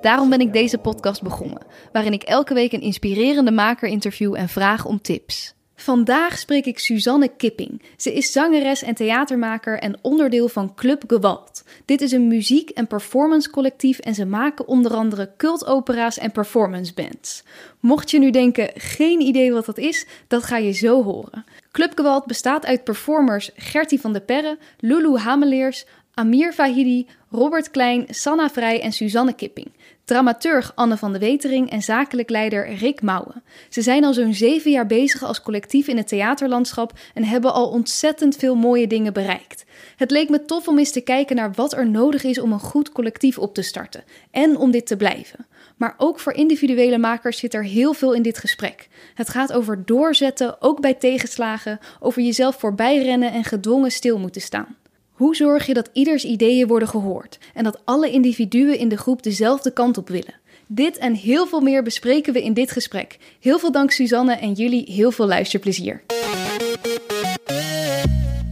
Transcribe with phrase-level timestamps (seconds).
[0.00, 4.48] Daarom ben ik deze podcast begonnen, waarin ik elke week een inspirerende maker interview en
[4.48, 5.56] vraag om tips.
[5.80, 7.82] Vandaag spreek ik Suzanne Kipping.
[7.96, 11.64] Ze is zangeres en theatermaker en onderdeel van Club Gewalt.
[11.84, 16.94] Dit is een muziek- en performance collectief en ze maken onder andere cultopera's en performance
[16.94, 17.42] bands.
[17.80, 21.44] Mocht je nu denken, geen idee wat dat is, dat ga je zo horen.
[21.72, 25.84] Club Gewalt bestaat uit performers Gertie van de Perre, Lulu Hameleers,
[26.14, 29.72] Amir Vahidi, Robert Klein, Sanna Vrij en Suzanne Kipping.
[30.08, 33.42] Dramaturg Anne van de Wetering en zakelijk leider Rick Mouwen.
[33.68, 37.68] Ze zijn al zo'n zeven jaar bezig als collectief in het theaterlandschap en hebben al
[37.68, 39.64] ontzettend veel mooie dingen bereikt.
[39.96, 42.60] Het leek me tof om eens te kijken naar wat er nodig is om een
[42.60, 45.46] goed collectief op te starten en om dit te blijven.
[45.76, 48.88] Maar ook voor individuele makers zit er heel veel in dit gesprek.
[49.14, 54.42] Het gaat over doorzetten, ook bij tegenslagen, over jezelf voorbij rennen en gedwongen stil moeten
[54.42, 54.76] staan.
[55.18, 59.22] Hoe zorg je dat ieders ideeën worden gehoord en dat alle individuen in de groep
[59.22, 60.34] dezelfde kant op willen?
[60.66, 63.18] Dit en heel veel meer bespreken we in dit gesprek.
[63.40, 66.02] Heel veel dank Suzanne en jullie heel veel luisterplezier.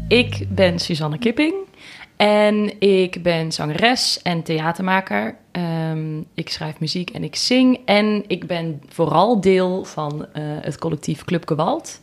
[0.08, 1.54] Ik ben Suzanne Kipping
[2.16, 5.36] en ik ben zangeres en theatermaker.
[5.52, 10.78] Ehm, ik schrijf muziek en ik zing en ik ben vooral deel van eh, het
[10.78, 12.00] collectief Club Gewalt.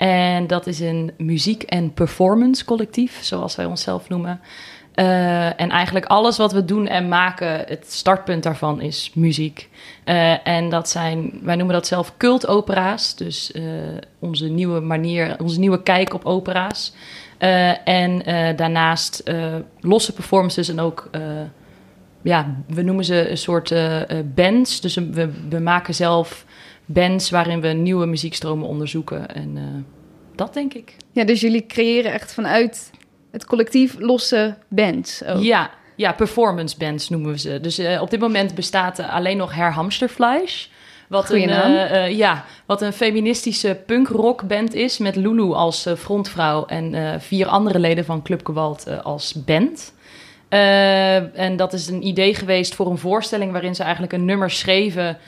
[0.00, 4.40] En dat is een muziek- en performance collectief, zoals wij onszelf noemen.
[4.94, 9.68] Uh, en eigenlijk alles wat we doen en maken, het startpunt daarvan is muziek.
[10.04, 13.16] Uh, en dat zijn, wij noemen dat zelf cultopera's.
[13.16, 13.62] Dus uh,
[14.18, 16.92] onze nieuwe manier, onze nieuwe kijk op opera's.
[17.84, 18.22] en
[18.56, 19.22] daarnaast
[19.80, 21.10] losse performances en ook,
[22.22, 23.74] ja, we noemen ze een soort
[24.34, 24.80] bands.
[24.80, 26.44] Dus we, we maken zelf
[26.92, 29.34] bands waarin we nieuwe muziekstromen onderzoeken.
[29.34, 29.62] En uh,
[30.34, 30.96] dat denk ik.
[31.12, 32.90] Ja, dus jullie creëren echt vanuit
[33.30, 35.24] het collectief losse bands.
[35.24, 35.42] Ook.
[35.42, 37.60] Ja, ja, performance bands noemen we ze.
[37.60, 40.68] Dus uh, op dit moment bestaat alleen nog Herhamsterfleisch.
[41.08, 47.20] Wat Goeie een, uh, ja, wat een feministische punkrockband is met Lulu als frontvrouw en
[47.20, 49.92] vier andere leden van Club Gewalt als band.
[50.48, 55.18] en dat is een idee geweest voor een voorstelling waarin ze eigenlijk een nummer schreven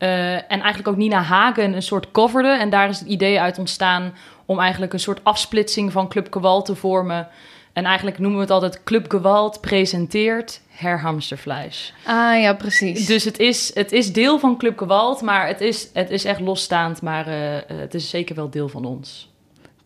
[0.00, 2.48] uh, en eigenlijk ook Nina Hagen een soort coverde.
[2.48, 6.64] En daar is het idee uit ontstaan om eigenlijk een soort afsplitsing van Club Gewalt
[6.64, 7.28] te vormen.
[7.72, 11.94] En eigenlijk noemen we het altijd Club Gewalt presenteert herhamstervlees.
[12.04, 13.06] Ah ja, precies.
[13.06, 16.40] Dus het is, het is deel van Club Gewalt, maar het is, het is echt
[16.40, 17.02] losstaand.
[17.02, 17.34] Maar uh,
[17.66, 19.30] het is zeker wel deel van ons.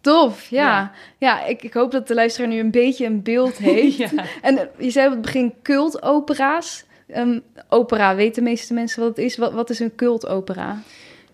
[0.00, 0.60] Tof, ja.
[0.60, 3.96] Ja, ja ik, ik, hoop dat de luisteraar nu een beetje een beeld heeft.
[3.96, 4.10] ja.
[4.42, 6.84] En je zei op het begin cultopera's.
[7.16, 9.36] Um, opera, weten de meeste mensen wat het is?
[9.36, 10.82] Wat, wat is een cultopera?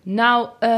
[0.03, 0.69] Nou, uh,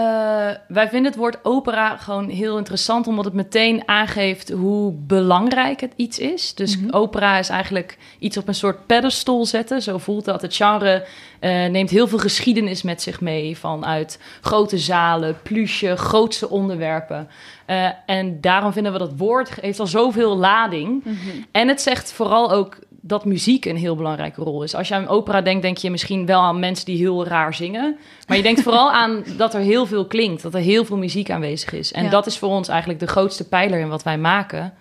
[0.68, 5.94] wij vinden het woord opera gewoon heel interessant, omdat het meteen aangeeft hoe belangrijk het
[5.96, 6.54] iets is.
[6.54, 6.94] Dus mm -hmm.
[6.94, 9.82] opera is eigenlijk iets op een soort pedestal zetten.
[9.82, 10.42] Zo voelt dat.
[10.42, 11.06] Het genre
[11.42, 17.30] uh, neemt heel veel geschiedenis met zich mee, vanuit grote zalen, pluche, grootse onderwerpen.
[17.68, 21.04] Uh, en daarom vinden we dat woord heeft al zoveel lading.
[21.04, 21.46] Mm -hmm.
[21.52, 24.76] En het zegt vooral ook dat muziek een heel belangrijke rol is.
[24.76, 27.98] Als je aan opera denkt, denk je misschien wel aan mensen die heel raar zingen.
[28.28, 31.30] Maar je denkt vooral aan dat er heel veel klinkt, dat er heel veel muziek
[31.30, 31.92] aanwezig is.
[31.92, 32.10] En ja.
[32.10, 34.74] dat is voor ons eigenlijk de grootste pijler in wat wij maken: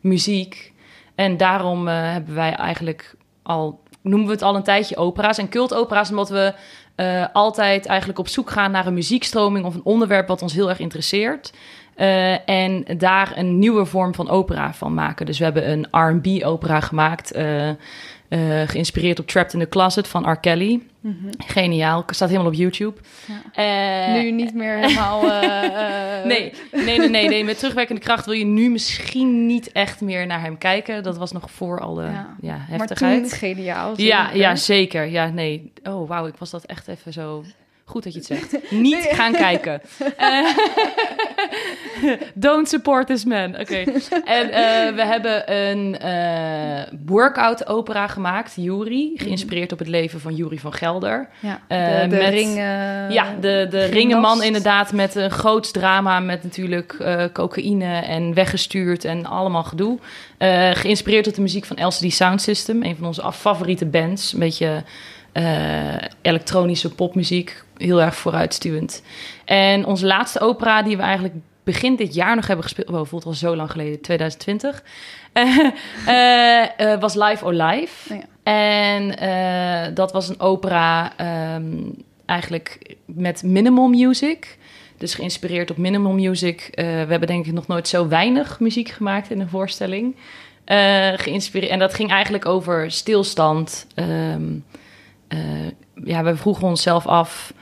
[0.00, 0.72] muziek.
[1.14, 5.38] En daarom uh, hebben wij eigenlijk al, noemen we het al een tijdje opera's.
[5.38, 6.54] En cultopera's, omdat we
[6.96, 10.68] uh, altijd eigenlijk op zoek gaan naar een muziekstroming of een onderwerp wat ons heel
[10.68, 11.52] erg interesseert.
[11.96, 15.26] Uh, en daar een nieuwe vorm van opera van maken.
[15.26, 17.74] Dus we hebben een R&B-opera gemaakt, uh, uh,
[18.66, 20.36] geïnspireerd op Trapped in the Closet van R.
[20.36, 20.80] Kelly.
[21.00, 21.30] Mm -hmm.
[21.46, 23.00] Geniaal, staat helemaal op YouTube.
[23.54, 24.12] Ja.
[24.12, 25.22] nu niet meer helemaal...
[26.24, 30.26] nee, nee, nee, nee, nee, met terugwerkende kracht wil je nu misschien niet echt meer
[30.26, 31.02] naar hem kijken.
[31.02, 32.36] Dat was nog voor alle ja.
[32.40, 33.20] Ja, heftigheid.
[33.20, 33.92] Maar toen geniaal.
[34.00, 35.06] Ja, ja, zeker.
[35.06, 35.72] Ja, nee.
[35.84, 37.44] Oh, wauw, ik was dat echt even zo...
[37.88, 38.52] Goed dat je het zegt.
[38.70, 39.14] Niet nee.
[39.14, 39.80] gaan kijken.
[40.20, 40.48] Uh,
[42.34, 43.48] don't support this man.
[43.48, 43.60] Oké.
[43.60, 43.84] Okay.
[44.24, 49.12] En uh, we hebben een uh, workout opera gemaakt, Yuri.
[49.16, 51.28] Geïnspireerd op het leven van Yuri van Gelder.
[51.40, 53.12] Ja, de, de met, ringen...
[53.12, 56.20] Ja, de, de ringenman inderdaad met een groots drama...
[56.20, 56.96] met natuurlijk
[57.32, 59.98] cocaïne en weggestuurd en allemaal gedoe.
[60.72, 62.82] geïnspireerd op de muziek van LCD Sound System.
[62.82, 64.32] Een van onze favoriete bands.
[64.32, 64.82] Een beetje...
[66.22, 69.02] elektronische popmuziek, heel erg vooruitstuwend.
[69.44, 71.34] En onze laatste opera, die we eigenlijk
[71.64, 74.82] begin dit jaar nog hebben gespeeld, wow, voelt al zo lang geleden, 2020,
[77.00, 78.14] was Live or Live.
[78.14, 78.52] Oh ja.
[78.52, 81.74] En dat was een opera ehm,
[82.26, 84.58] eigenlijk met minimal music.
[84.98, 86.62] Dus geïnspireerd op minimal music.
[86.62, 90.16] Uh, we hebben denk ik nog nooit zo weinig muziek gemaakt in een voorstelling.
[90.66, 91.70] Uh, geïnspireerd.
[91.70, 93.86] En dat ging eigenlijk over stilstand.
[93.94, 94.75] Um, uh,
[96.04, 97.52] ja, we vroegen onszelf af.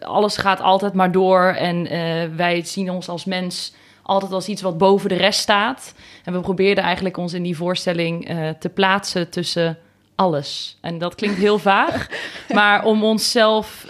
[0.00, 1.42] alles gaat altijd maar door.
[1.42, 1.88] En
[2.36, 5.94] wij zien ons als mens altijd als iets wat boven de rest staat.
[6.24, 8.26] En we probeerden eigenlijk ons in die voorstelling
[8.58, 9.78] te plaatsen tussen
[10.14, 10.78] alles.
[10.80, 12.06] En dat klinkt heel vaag.
[12.52, 13.86] maar om onszelf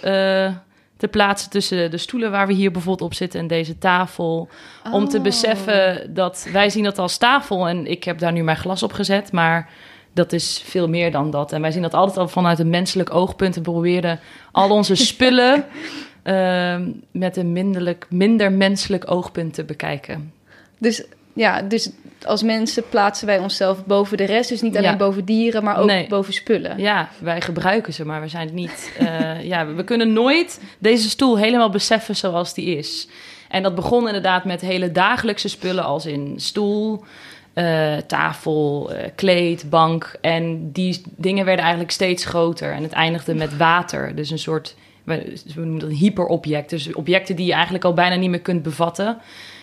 [0.96, 4.48] te plaatsen tussen de stoelen waar we hier bijvoorbeeld op zitten en deze tafel.
[4.92, 5.22] Om te Oh.
[5.22, 8.92] beseffen dat wij zien dat als tafel en ik heb daar nu mijn glas op
[8.92, 9.70] gezet, maar
[10.12, 11.52] dat is veel meer dan dat.
[11.52, 14.20] En wij zien dat altijd al vanuit een menselijk oogpunt en proberen
[14.52, 15.64] al onze spullen
[16.22, 20.32] ehm, met een minderlijk, minder menselijk oogpunt te bekijken.
[20.78, 21.04] Dus
[21.34, 21.90] ja, dus
[22.24, 24.48] als mensen plaatsen wij onszelf boven de rest.
[24.48, 24.96] Dus niet alleen Ja.
[24.96, 26.06] boven dieren, maar ook Nee.
[26.08, 26.78] boven spullen.
[26.78, 28.92] Ja, wij gebruiken ze, maar we zijn het niet.
[28.98, 33.08] eh, ja, we kunnen nooit deze stoel helemaal beseffen zoals die is.
[33.48, 37.04] En dat begon inderdaad met hele dagelijkse spullen, als in stoel,
[37.52, 40.18] eh, tafel, eh, kleed, bank.
[40.20, 42.72] En die dingen werden eigenlijk steeds groter.
[42.72, 44.14] En het eindigde met water.
[44.14, 46.70] Dus een soort, we noemen dat een hyperobject.
[46.70, 49.18] Dus objecten die je eigenlijk al bijna niet meer kunt bevatten.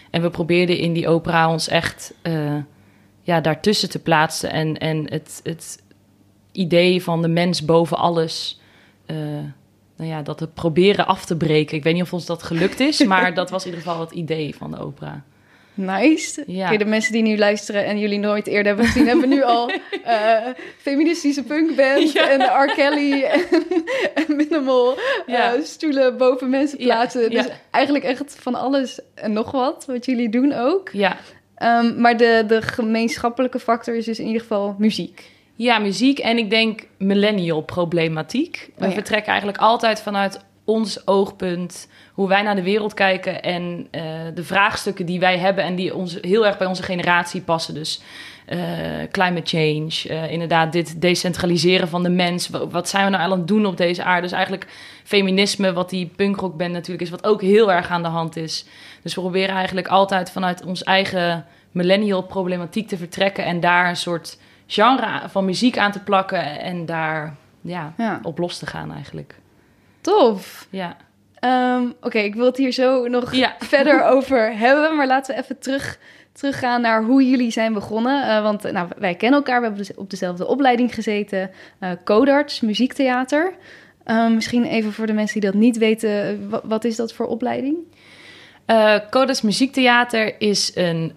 [0.09, 2.55] En we probeerden in die opera ons echt eh,
[3.21, 4.51] ja, daartussen te plaatsen.
[4.51, 5.83] En, en het, het
[6.51, 8.59] idee van de mens boven alles.
[9.95, 11.77] nou ja, dat te proberen af te breken.
[11.77, 14.11] Ik weet niet of ons dat gelukt is, maar dat was in ieder geval het
[14.11, 15.23] idee van de opera.
[15.79, 16.43] Nice.
[16.47, 16.77] Ja.
[16.77, 19.69] De mensen die nu luisteren en jullie nooit eerder hebben gezien, hebben nu al
[20.03, 20.45] eh,
[20.77, 22.29] feministische punkband Ja.
[22.29, 22.73] en R.
[22.75, 23.43] Kelly en,
[24.13, 25.61] en minimal eh, Ja.
[25.63, 27.29] stoelen boven mensen plaatsen.
[27.29, 30.89] Dus eigenlijk echt van alles en nog wat, wat jullie doen ook.
[30.91, 31.17] Ja,
[31.55, 35.29] Ehm, maar de, de gemeenschappelijke factor is dus in ieder geval muziek.
[35.55, 38.69] ja muziek en ik denk millennial problematiek.
[38.77, 41.87] We Oh vertrekken eigenlijk altijd vanuit ons oogpunt,
[42.19, 44.01] hoe wij naar de wereld kijken en eh,
[44.33, 47.73] de vraagstukken die wij hebben en die ons heel erg bij onze generatie passen.
[47.73, 48.01] Dus
[48.45, 48.59] eh,
[49.11, 49.89] climate change,
[50.19, 52.49] eh, inderdaad dit decentraliseren van de mens.
[52.49, 54.21] Wa- Wat zijn we nou aan het doen op deze aarde?
[54.21, 54.67] Dus eigenlijk
[55.03, 58.65] feminisme, wat die punkrockband natuurlijk is, wat ook heel erg aan de hand is.
[59.03, 63.95] Dus we proberen eigenlijk altijd vanuit ons eigen millennial problematiek te vertrekken en daar een
[63.95, 64.37] soort
[64.67, 69.35] genre van muziek aan te plakken en daar ja, Ja, op los te gaan eigenlijk.
[70.01, 70.67] tof.
[70.69, 70.95] Ja.
[71.39, 73.55] Ehm, Oké, ik wil het hier zo nog Ja.
[73.75, 74.95] verder over hebben.
[74.95, 75.99] Maar laten we even terug,
[76.33, 78.27] teruggaan naar hoe jullie zijn begonnen.
[78.29, 81.49] Eh, want nou, wij kennen elkaar, we hebben dus op dezelfde opleiding gezeten.
[81.79, 83.53] eh Codarts, muziektheater.
[84.03, 87.25] Ehm, misschien even voor de mensen die dat niet weten, wa- wat is dat voor
[87.25, 87.77] opleiding?
[88.65, 91.13] Eh Codes Muziektheater is een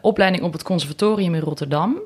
[0.00, 1.98] opleiding op het conservatorium in Rotterdam.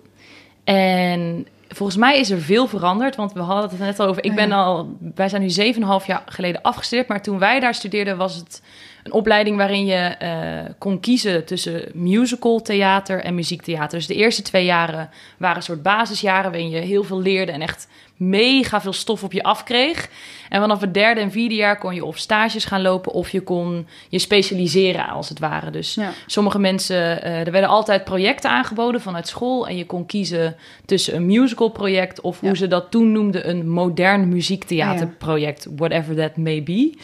[0.64, 4.24] En volgens mij is er veel veranderd, want we hadden het net over.
[4.24, 7.74] Ik Oh ben al, wij zijn nu 7,5 jaar geleden afgestudeerd, maar toen wij daar
[7.74, 8.62] studeerden was het
[9.02, 13.98] een opleiding waarin je eh, kon kiezen tussen musical theater en muziektheater.
[13.98, 17.60] Dus de eerste twee jaren waren een soort basisjaren waarin je heel veel leerde en
[17.60, 20.08] echt mega veel stof op je afkreeg.
[20.48, 23.40] En vanaf het derde en vierde jaar kon je of stages gaan lopen of je
[23.40, 25.70] kon je specialiseren als het ware.
[25.70, 26.12] Dus Ja.
[26.26, 31.14] sommige mensen, eh, er werden altijd projecten aangeboden vanuit school en je kon kiezen tussen
[31.16, 32.54] een musical project of hoe Ja.
[32.54, 36.94] ze dat toen noemden een modern muziektheaterproject, whatever that may be.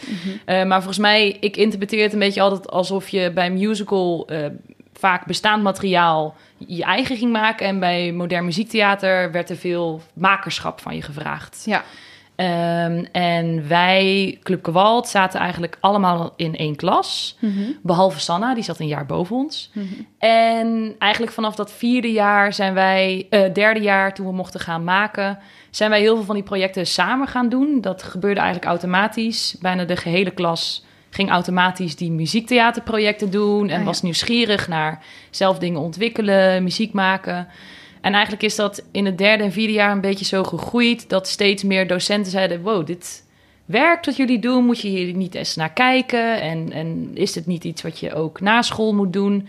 [0.45, 4.39] Eh, maar volgens mij, ik interpreteer het een beetje altijd alsof je bij musical eh,
[5.03, 7.67] vaak bestaand materiaal je eigen ging maken.
[7.67, 11.63] En bij modern muziektheater werd er veel makerschap van je gevraagd.
[11.67, 11.83] Ja,
[12.43, 17.39] Ehm, en wij, Club Gewalt, zaten eigenlijk allemaal in één klas.
[17.83, 19.71] Behalve Sanna, die zat een jaar boven ons.
[20.19, 24.85] En eigenlijk vanaf dat vierde jaar zijn wij, eh, derde jaar toen we mochten gaan
[24.85, 25.39] maken,
[25.71, 27.81] zijn wij heel veel van die projecten samen gaan doen.
[27.81, 29.57] Dat gebeurde eigenlijk automatisch.
[29.61, 33.85] Bijna de gehele klas ging automatisch die muziektheaterprojecten doen en Ah, ja.
[33.85, 37.49] was nieuwsgierig naar zelf dingen ontwikkelen, muziek maken.
[38.01, 41.29] En eigenlijk is dat in het derde en vierde jaar een beetje zo gegroeid dat
[41.29, 43.25] steeds meer docenten zeiden: Wow, dit
[43.65, 46.41] werkt wat jullie doen, moet je hier niet eens naar kijken?
[46.41, 49.49] En, en is het niet iets wat je ook na school moet doen?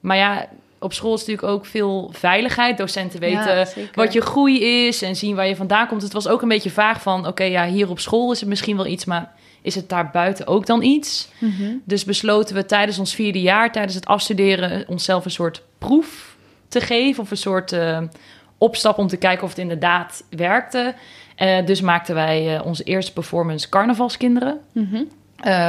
[0.00, 0.48] Maar ja,
[0.82, 2.78] op school is natuurlijk ook veel veiligheid.
[2.78, 6.02] Docenten weten Ja, wat je groei is en zien waar je vandaan komt.
[6.02, 8.76] Het was ook een beetje vaag van: Oké, ja, hier op school is het misschien
[8.76, 11.28] wel iets, maar is het daar buiten ook dan iets?
[11.38, 11.72] Mhm.
[11.84, 16.36] Dus besloten we tijdens ons vierde jaar, tijdens het afstuderen, onszelf een soort proef
[16.68, 17.22] te geven.
[17.22, 17.98] Of een soort eh,
[18.58, 20.94] opstap om te kijken of het inderdaad werkte.
[21.36, 24.60] Eh, dus maakten wij eh, onze eerste performance Carnavalskinderen.
[24.72, 25.02] Mhm.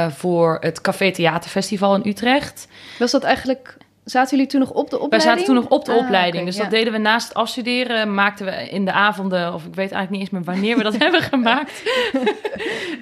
[0.08, 2.68] voor het Café Theaterfestival in Utrecht.
[2.98, 3.76] Was dat eigenlijk...
[4.04, 5.30] Zaten jullie toen nog op de Wij opleiding?
[5.38, 6.44] zaten toen nog op de Ah, opleiding.
[6.46, 6.62] dus ja.
[6.62, 8.14] dat deden we naast het afstuderen.
[8.14, 10.96] Maakten we in de avonden, of ik weet eigenlijk niet eens meer wanneer we dat
[11.04, 11.82] hebben gemaakt.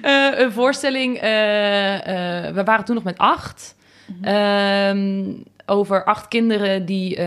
[0.01, 1.17] Eh, een voorstelling.
[1.17, 3.75] eh, eh, we waren toen nog met acht.
[4.07, 4.23] Mhm.
[4.27, 5.23] Ehm,
[5.65, 7.19] over acht kinderen die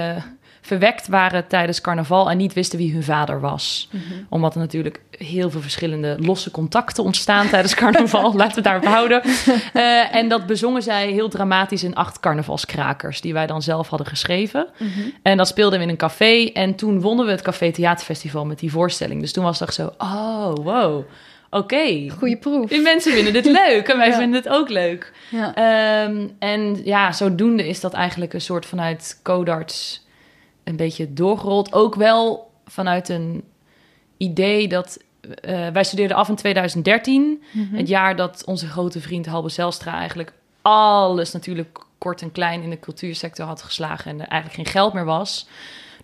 [0.67, 3.89] verwekt waren tijdens carnaval en niet wisten wie hun vader was.
[3.93, 4.03] Mhm.
[4.29, 8.35] Omdat er natuurlijk heel veel verschillende losse contacten ontstaan tijdens carnaval.
[8.37, 9.23] Laten we daarop houden.
[9.73, 14.07] Eh, en dat bezongen zij heel dramatisch in acht carnavalskrakers, die wij dan zelf hadden
[14.07, 14.67] geschreven.
[14.79, 14.91] Mhm.
[15.23, 16.45] En dat speelden we in een café.
[16.53, 19.21] En toen wonnen we het Café Theaterfestival met die voorstelling.
[19.21, 21.05] Dus toen was het echt zo, oh, wow,
[21.51, 22.11] oké.
[22.19, 22.69] Goeie proef.
[22.69, 24.17] Die mensen vinden dit leuk en wij Ja.
[24.19, 25.13] vinden het ook leuk.
[25.31, 25.55] Ja.
[25.55, 30.06] Ehm, en ja, zodoende is dat eigenlijk een soort vanuit Codarts
[30.67, 31.73] een beetje doorgerold.
[31.73, 33.45] Ook wel vanuit een
[34.17, 34.99] idee dat...
[35.41, 37.43] eh, wij studeerden af in 2013.
[37.53, 37.77] Mhm.
[37.77, 40.33] Het jaar dat onze grote vriend Halbe Zelstra eigenlijk
[40.63, 44.93] alles natuurlijk kort en klein in de cultuursector had geslagen en er eigenlijk geen geld
[44.93, 45.47] meer was.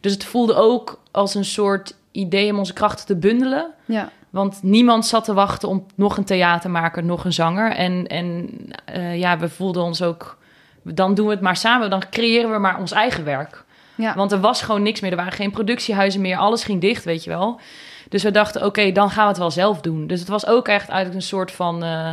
[0.01, 3.71] Dus het voelde ook als een soort idee om onze krachten te bundelen.
[3.85, 4.11] Ja.
[4.31, 7.73] Want niemand zat te wachten op nog een theatermaker, nog een zanger.
[7.73, 8.51] En, en
[8.85, 10.39] eh, ja, we voelden ons ook...
[10.83, 11.91] Dan doen we het maar samen.
[11.91, 13.65] Dan creëren we maar ons eigen werk.
[13.95, 14.15] Ja.
[14.15, 15.11] Want er was gewoon niks meer.
[15.11, 16.37] Er waren geen productiehuizen meer.
[16.37, 17.61] Alles ging dicht, weet je wel.
[18.09, 20.07] Dus we dachten, oké, dan gaan we het wel zelf doen.
[20.07, 21.83] Dus het was ook echt eigenlijk een soort van...
[21.85, 22.13] eh,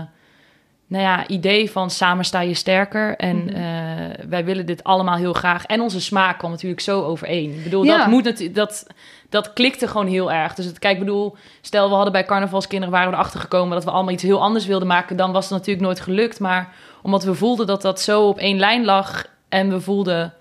[0.88, 3.16] nou ja, idee van samen sta je sterker.
[3.18, 3.56] En Mhm.
[3.56, 5.66] eh, wij willen dit allemaal heel graag.
[5.66, 7.52] En onze smaak kwam natuurlijk zo overeen.
[7.54, 7.98] Ik bedoel, Ja.
[7.98, 8.88] dat moet het, dat,
[9.30, 10.54] dat klikte gewoon heel erg.
[10.54, 13.84] Dus het, kijk, ik bedoel, stel we hadden bij carnavalskinderen waren we erachter gekomen dat
[13.84, 16.40] we allemaal iets heel anders wilden maken, dan was het natuurlijk nooit gelukt.
[16.40, 20.34] Maar omdat we voelden dat dat zo op één lijn lag en we voelden,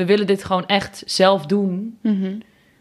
[0.00, 1.98] we willen dit gewoon echt zelf doen.
[2.02, 2.32] Mhm.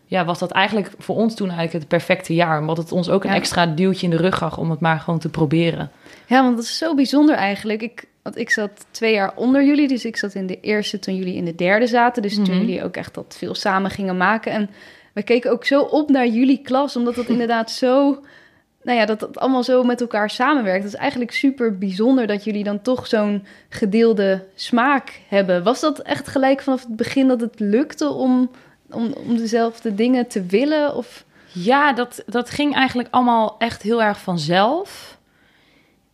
[0.05, 2.59] Ja, was dat eigenlijk voor ons toen eigenlijk het perfecte jaar.
[2.59, 3.35] Omdat het ons ook een Ja.
[3.35, 5.91] extra duwtje in de rug gaf om het maar gewoon te proberen.
[6.27, 7.81] Ja, want dat is zo bijzonder eigenlijk.
[7.81, 11.15] Ik, want ik zat twee jaar onder jullie, dus ik zat in de eerste toen
[11.15, 12.21] jullie in de derde zaten.
[12.21, 12.43] Dus Mhm.
[12.45, 14.51] toen jullie ook echt dat veel samen gingen maken.
[14.51, 14.69] En
[15.13, 18.23] we keken ook zo op naar jullie klas, omdat dat inderdaad zo...
[18.83, 20.83] Nou ja, dat het allemaal zo met elkaar samenwerkt.
[20.83, 25.63] Het is eigenlijk super bijzonder dat jullie dan toch zo'n gedeelde smaak hebben.
[25.63, 28.51] Was dat echt gelijk vanaf het begin dat het lukte om,
[28.91, 30.95] om, om dezelfde dingen te willen?
[30.95, 31.25] Of...
[31.53, 35.17] Ja, dat, dat ging eigenlijk allemaal echt heel erg vanzelf.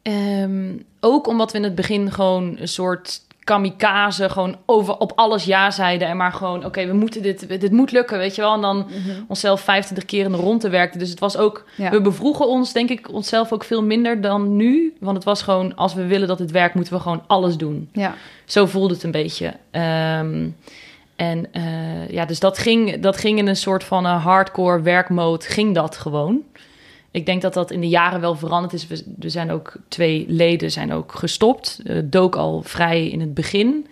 [0.02, 5.44] Ehm, ook omdat we in het begin gewoon een soort kamikaze, gewoon over op alles
[5.44, 6.08] ja zeiden.
[6.08, 8.54] En maar gewoon, oké, we moeten dit, dit moet lukken, weet je wel.
[8.54, 8.88] En dan
[9.28, 11.00] onszelf 25 keer in de ronde werkten.
[11.00, 11.90] Dus het was ook, Ja.
[11.90, 14.94] we bevroegen ons denk ik onszelf ook veel minder dan nu.
[15.00, 17.90] Want het was gewoon, als we willen dat het werkt, moeten we gewoon alles doen.
[17.92, 18.16] Ja.
[18.46, 19.54] Zo voelde het een beetje.
[19.72, 20.48] Ehm,
[21.16, 25.46] en eh, ja, dus dat ging, dat ging in een soort van een hardcore werkmode,
[25.46, 26.42] ging dat gewoon.
[27.16, 28.88] Ik denk dat dat in de jaren wel veranderd is.
[28.88, 31.82] We, er zijn ook twee leden zijn ook gestopt.
[31.86, 33.88] Eh, Dook al vrij in het begin.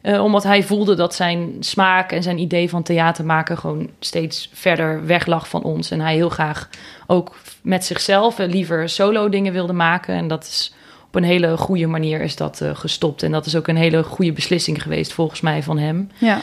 [0.00, 4.50] Eh, omdat hij voelde dat zijn smaak en zijn idee van theater maken gewoon steeds
[4.52, 5.90] verder weg lag van ons.
[5.90, 6.68] En hij heel graag
[7.06, 10.14] ook met zichzelf eh, liever solo dingen wilde maken.
[10.14, 10.74] En dat is
[11.06, 13.22] op een hele goede manier is dat gestopt.
[13.22, 16.10] En dat is ook een hele goede beslissing geweest volgens mij van hem.
[16.18, 16.40] Ja.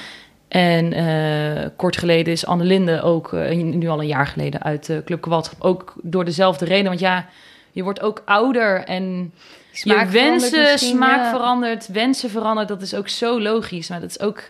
[0.50, 4.98] En eh, kort geleden is Annelinde ook, eh, nu al een jaar geleden, uit eh
[5.06, 5.56] Club Kwad.
[5.60, 6.86] Ook door dezelfde reden.
[6.86, 7.25] Want ja,
[7.72, 9.34] je wordt ook ouder en
[9.72, 11.29] Smaak je wensen, smaak ja.
[11.29, 12.68] verandert, wensen verandert.
[12.68, 13.89] Dat is ook zo logisch.
[13.89, 14.41] Maar dat is ook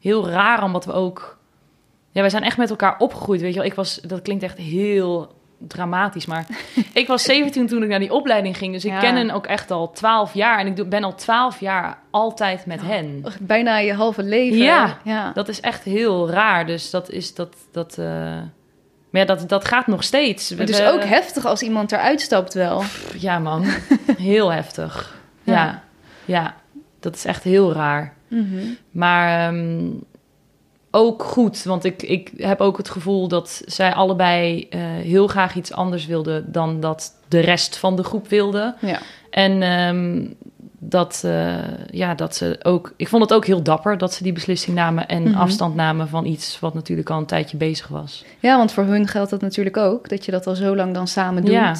[0.00, 1.38] heel raar, omdat we ook...
[2.10, 3.68] Ja, wij zijn echt met elkaar opgegroeid, weet je wel.
[3.68, 5.34] Ik was, dat klinkt echt heel
[5.68, 6.46] dramatisch, maar
[6.92, 8.72] ik was 17 toen ik naar die opleiding ging.
[8.72, 8.98] Dus ik Ja.
[9.00, 10.58] ken hen ook echt al 12 jaar.
[10.58, 13.24] En ik doe- ben al 12 jaar altijd met hen.
[13.40, 14.58] Bijna je halve leven.
[14.58, 14.98] Ja.
[15.04, 15.30] ja.
[15.32, 16.66] Dat is echt heel raar.
[16.66, 17.56] Dus dat is dat.
[17.72, 18.04] dat eh,
[19.10, 20.50] Maar ja, dat, dat gaat nog steeds.
[20.50, 22.82] We- Het is we- ook heftig als iemand eruit stapt wel.
[23.18, 23.64] Ja, man.
[24.18, 25.18] Heel heftig.
[25.42, 25.52] Ja.
[25.54, 25.82] Ja.
[26.24, 26.54] ja.
[27.00, 28.14] dat is echt heel raar.
[28.90, 29.90] Maar ehm,
[30.94, 35.54] ook goed, want ik, ik heb ook het gevoel dat zij allebei eh, heel graag
[35.54, 38.74] iets anders wilden dan dat de rest van de groep wilde.
[38.80, 38.98] Ja.
[39.30, 40.26] En ehm,
[40.78, 41.54] dat, eh,
[41.90, 42.92] ja, dat ze ook.
[42.96, 45.38] Ik vond het ook heel dapper dat ze die beslissing namen en Mhm.
[45.38, 48.24] afstand namen van iets wat natuurlijk al een tijdje bezig was.
[48.40, 50.08] ja, want voor hun geldt dat natuurlijk ook.
[50.08, 51.52] Dat je dat al zo lang dan samen doet.
[51.54, 51.74] Ja.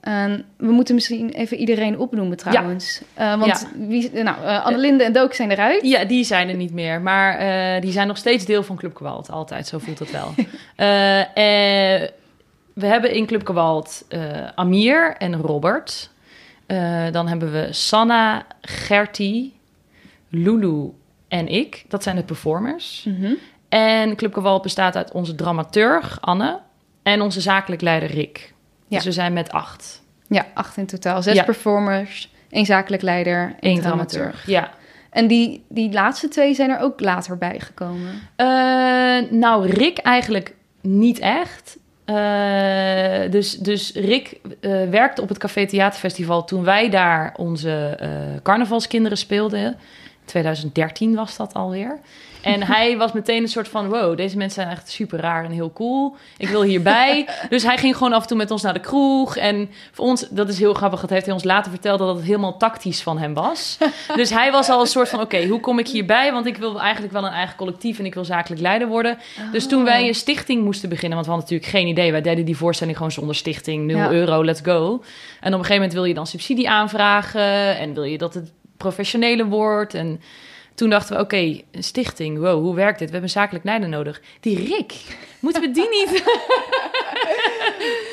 [0.00, 3.02] We moeten misschien even iedereen opnoemen trouwens.
[3.14, 5.82] Eh, want wie, nou, eh, Annelinde en Dook zijn eruit.
[5.82, 7.00] Ja, die zijn er niet meer.
[7.00, 9.30] Maar eh, die zijn nog steeds deel van Club Kwalt.
[9.30, 10.34] Altijd, zo voelt het wel.
[12.74, 14.04] We hebben in Club Kwalt
[14.54, 16.10] Amir en Robert.
[17.12, 19.54] Dan hebben we Sanna, Gertie,
[20.28, 20.90] Lulu
[21.28, 21.84] en ik.
[21.88, 23.04] Dat zijn de performers.
[23.08, 23.32] Mhm.
[23.68, 26.58] En Club Kwalt bestaat uit onze dramaturg Anne
[27.02, 28.54] en onze zakelijk leider Rick.
[28.90, 28.96] Ja.
[28.96, 30.02] Dus we zijn met acht.
[30.28, 31.22] Ja, acht in totaal.
[31.22, 31.44] Zes Ja.
[31.44, 34.10] performers, één zakelijk leider, één dramaturg.
[34.10, 34.46] dramaturg.
[34.46, 34.70] Ja.
[35.10, 38.20] En die, die laatste twee zijn er ook later bij gekomen.
[38.36, 38.46] Eh,
[39.30, 41.78] nou, Rick eigenlijk niet echt.
[42.04, 47.98] Eh, dus, dus Rick eh, werkte op het Café Theaterfestival toen wij daar onze
[48.42, 49.78] carnavalskinderen speelden.
[50.24, 51.98] 2013 was dat alweer.
[52.42, 55.50] En hij was meteen een soort van: wow, deze mensen zijn echt super raar en
[55.50, 56.16] heel cool.
[56.36, 57.28] Ik wil hierbij.
[57.48, 59.36] dus hij ging gewoon af en toe met ons naar de kroeg.
[59.36, 62.24] En voor ons, dat is heel grappig, dat heeft hij ons later verteld dat het
[62.24, 63.78] helemaal tactisch van hem was.
[64.16, 66.32] dus hij was al een soort van: oké, hoe kom ik hierbij?
[66.32, 69.18] Want ik wil eigenlijk wel een eigen collectief en ik wil zakelijk leider worden.
[69.52, 72.12] Dus toen wij een stichting moesten beginnen, want we hadden natuurlijk geen idee.
[72.12, 74.10] Wij deden die voorstelling gewoon zonder stichting, 0 Ja.
[74.10, 75.02] euro, let's go.
[75.40, 78.52] En op een gegeven moment wil je dan subsidie aanvragen en wil je dat het
[78.76, 79.94] professioneler wordt.
[79.94, 80.20] En
[80.74, 83.08] toen dachten we, oké, een stichting, wow, hoe werkt dit?
[83.08, 84.20] We hebben een zakelijk leider nodig.
[84.40, 84.94] Die Rick,
[85.40, 86.22] moeten we die niet?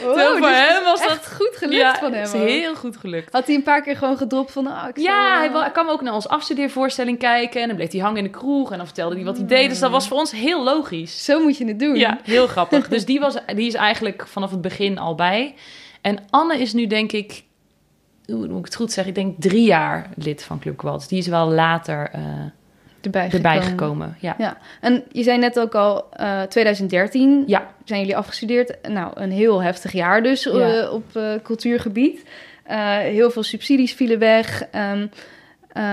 [0.03, 2.23] Oh, voor dus hem was echt dat goed gelukt ja, van hem.
[2.23, 3.33] is heel goed gelukt.
[3.33, 4.67] Had hij een paar keer gewoon gedropt van...
[4.67, 7.91] ah, ik Ja, hij, eh, hij kwam ook naar ons afstudeervoorstelling kijken en dan bleef
[7.91, 9.69] hij hangen in de kroeg en dan vertelde hij wat hij deed.
[9.69, 11.23] Dus dat was voor ons heel logisch.
[11.23, 11.95] Zo moet je het doen.
[11.95, 12.87] Ja, heel grappig.
[12.87, 15.55] Dus die, was, die is eigenlijk vanaf het begin al bij.
[16.01, 17.43] En Anne is nu denk ik,
[18.27, 21.09] hoe moet ik het goed zeggen, ik denk drie jaar lid van Club Quad.
[21.09, 22.21] Die is wel later eh,
[23.01, 23.67] Erbij, erbij gekomen.
[23.69, 24.17] gekomen.
[24.19, 24.35] Ja.
[24.37, 27.67] Ja, en je zei net ook al, eh 2013 Ja.
[27.85, 28.77] zijn jullie afgestudeerd.
[28.89, 32.23] Nou, een heel heftig jaar dus eh, op cultuurgebied.
[33.01, 34.63] Heel veel subsidies vielen weg.
[34.71, 35.83] Eh,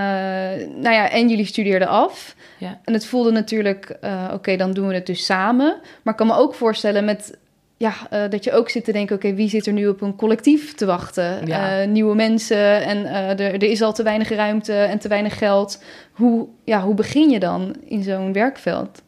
[0.76, 2.34] nou ja, en jullie studeerden af.
[2.58, 2.80] Ja.
[2.84, 3.96] En het voelde natuurlijk,
[4.32, 5.76] oké, dan doen we het dus samen.
[6.02, 7.38] Maar ik kan me ook voorstellen met,
[7.84, 9.16] ja, eh, dat je ook zit te denken...
[9.16, 11.46] oké, wie zit er nu op een collectief te wachten?
[11.46, 11.80] Ja.
[11.80, 15.38] Eh, nieuwe mensen en eh, er, er is al te weinig ruimte en te weinig
[15.38, 15.82] geld.
[16.12, 19.02] Hoe, ja, hoe begin je dan in zo'n werkveld?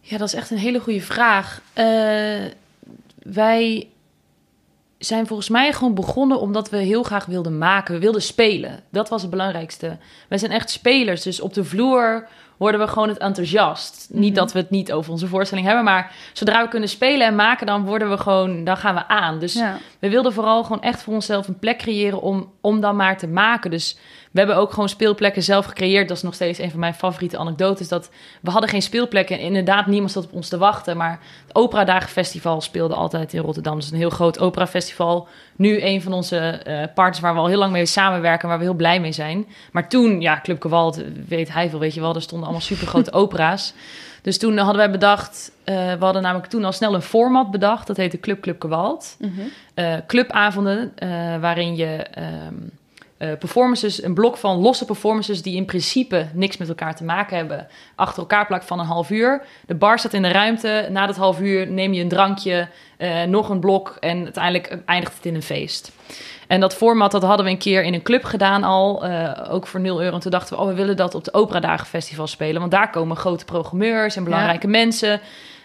[0.00, 1.62] Ja, dat is echt een hele goede vraag.
[1.72, 1.84] Eh,
[3.22, 3.88] wij
[4.98, 7.94] zijn volgens mij gewoon begonnen omdat we heel graag wilden maken.
[7.94, 8.80] We wilden spelen.
[8.90, 9.96] Dat was het belangrijkste.
[10.28, 11.22] Wij zijn echt spelers.
[11.22, 12.28] Dus op de vloer
[12.62, 14.06] worden we gewoon het enthousiast.
[14.10, 14.38] Niet Mhm.
[14.38, 17.66] dat we het niet over onze voorstelling hebben, maar zodra we kunnen spelen en maken,
[17.66, 19.38] dan worden we gewoon, dan gaan we aan.
[19.38, 19.76] Dus Ja.
[19.98, 23.26] we wilden vooral gewoon echt voor onszelf een plek creëren om, om dan maar te
[23.28, 23.70] maken.
[23.70, 23.98] Dus
[24.32, 26.08] we hebben ook gewoon speelplekken zelf gecreëerd.
[26.08, 27.88] Dat is nog steeds een van mijn favoriete anekdotes.
[27.88, 30.96] Dat we hadden geen speelplekken en inderdaad niemand zat op ons te wachten.
[30.96, 33.76] Maar het Opera Dagen Festival speelde altijd in Rotterdam.
[33.76, 35.28] Dus een heel groot operafestival.
[35.56, 38.48] Nu een van onze eh partners waar we al heel lang mee samenwerken.
[38.48, 39.46] Waar we heel blij mee zijn.
[39.72, 42.14] Maar toen, ja, Club Gewalt, weet hij veel, weet je wel.
[42.14, 43.74] Er stonden allemaal supergrote opera's.
[44.22, 45.52] Dus toen hadden wij bedacht...
[45.64, 47.86] eh, we hadden namelijk toen al snel een format bedacht.
[47.86, 49.30] Dat heette Club Club Gewalt Mhm.
[49.74, 51.08] eh, clubavonden eh,
[51.40, 52.54] waarin je ehm,
[53.22, 57.36] eh, performances, een blok van losse performances die in principe niks met elkaar te maken
[57.36, 59.42] hebben, achter elkaar plakt van een half uur.
[59.66, 60.88] De bar staat in de ruimte.
[60.90, 65.16] Na dat half uur neem je een drankje, eh, nog een blok en uiteindelijk eindigt
[65.16, 65.92] het in een feest.
[66.46, 69.66] En dat format dat hadden we een keer in een club gedaan al, eh, ook
[69.66, 70.14] voor 0 euro.
[70.14, 72.60] En toen dachten we, oh, we willen dat op de Opera Dagen Festival spelen.
[72.60, 75.20] Want daar komen grote programmeurs en belangrijke mensen.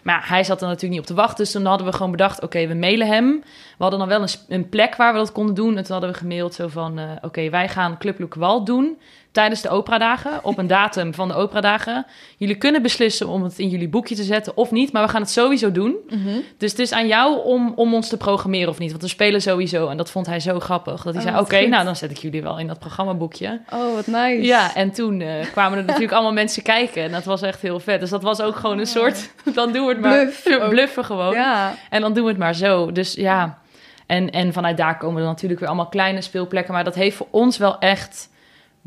[0.07, 1.43] Maar hij zat er natuurlijk niet op te wachten.
[1.43, 3.39] Dus toen hadden we gewoon bedacht, oké, we mailen hem.
[3.77, 5.77] We hadden dan wel een, een plek waar we dat konden doen.
[5.77, 8.97] En toen hadden we gemaild zo van, eh, oké, wij gaan Club Wal doen
[9.37, 12.05] tijdens de operadagen, op een datum van de operadagen.
[12.37, 15.21] Jullie kunnen beslissen om het in jullie boekje te zetten of niet, maar we gaan
[15.21, 15.95] het sowieso doen.
[16.09, 16.39] Mhm.
[16.57, 19.41] Dus het is aan jou om, om ons te programmeren of niet, want we spelen
[19.41, 19.87] sowieso.
[19.87, 22.17] En dat vond hij zo grappig, dat hij Oh, zei, oké, nou dan zet ik
[22.17, 23.61] jullie wel in dat programmaboekje.
[23.73, 24.41] Oh, wat nice.
[24.41, 27.79] Ja, en toen eh, kwamen er natuurlijk allemaal mensen kijken en dat was echt heel
[27.79, 27.99] vet.
[27.99, 30.25] Dus dat was ook gewoon een soort, dan doen we het maar.
[30.43, 30.69] Bluff.
[30.69, 31.33] Bluffen gewoon.
[31.33, 31.75] Ja.
[31.89, 32.91] En dan doen we het maar zo.
[32.91, 33.57] Dus ja,
[34.05, 36.73] en, en vanuit daar komen er natuurlijk weer allemaal kleine speelplekken.
[36.73, 38.29] Maar dat heeft voor ons wel echt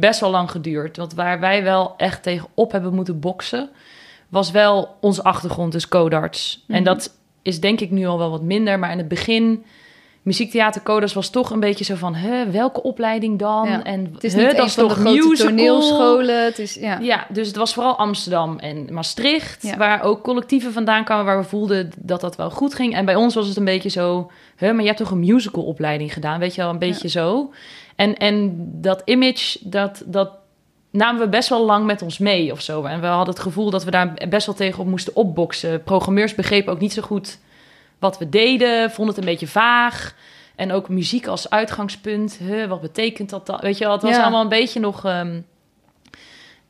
[0.01, 0.97] best wel lang geduurd.
[0.97, 3.71] Want waar wij wel echt tegenop hebben moeten boksen,
[4.29, 6.65] was wel onze achtergrond, dus codarts.
[6.69, 6.85] En Mhm.
[6.85, 8.79] dat is denk ik nu al wel wat minder.
[8.79, 9.65] Maar in het begin,
[10.23, 13.69] muziektheater codarts was toch een beetje zo van, hè, welke opleiding dan?
[13.69, 13.83] Ja.
[13.85, 15.47] En Het is niet dat is van de toch musical?
[15.47, 16.45] toneelscholen.
[16.45, 16.99] Het is, ja.
[16.99, 19.77] Ja, dus het was vooral Amsterdam en Maastricht, Ja.
[19.77, 22.95] waar ook collectieven vandaan kwamen waar we voelden dat dat wel goed ging.
[22.95, 26.13] En bij ons was het een beetje zo, hè, maar je hebt toch een musicalopleiding
[26.13, 27.53] gedaan, weet je wel, een beetje zo.
[28.01, 30.31] En, en dat image, dat, dat
[30.91, 32.85] namen we best wel lang met ons mee of zo.
[32.85, 35.83] En we hadden het gevoel dat we daar best wel tegenop moesten opboksen.
[35.83, 37.39] Programmeurs begrepen ook niet zo goed
[37.99, 40.15] wat we deden, vonden het een beetje vaag.
[40.57, 42.39] En ook muziek als uitgangspunt.
[42.47, 43.59] Huh, wat betekent dat dan?
[43.61, 44.23] Weet je wel, het was Ja.
[44.23, 45.05] allemaal een beetje nog...
[45.05, 45.41] ehm,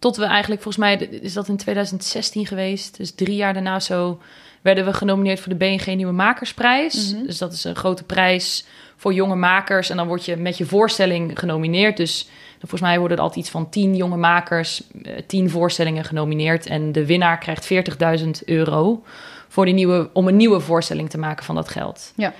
[0.00, 2.96] tot we eigenlijk, volgens mij is dat in 2016 geweest.
[2.96, 4.20] Dus drie jaar daarna zo
[4.60, 7.12] werden we genomineerd voor de BNG Nieuwe Makersprijs.
[7.12, 7.26] Mhm.
[7.26, 9.90] Dus dat is een grote prijs voor jonge makers.
[9.90, 11.96] En dan word je met je voorstelling genomineerd.
[11.96, 16.66] Dus volgens mij worden er altijd iets van tien jonge makers, eh, tien voorstellingen genomineerd.
[16.66, 19.02] En de winnaar krijgt 40.000 euro
[19.48, 22.12] voor die nieuwe, om een nieuwe voorstelling te maken van dat geld.
[22.16, 22.32] Ja.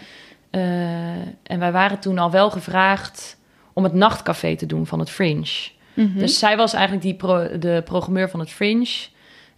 [0.51, 0.61] Eh,
[1.43, 3.37] en wij waren toen al wel gevraagd
[3.73, 5.79] om het nachtcafé te doen van het Fringe.
[5.95, 6.19] Mhm.
[6.19, 8.89] Dus zij was eigenlijk die pro- de programmeur van het Fringe.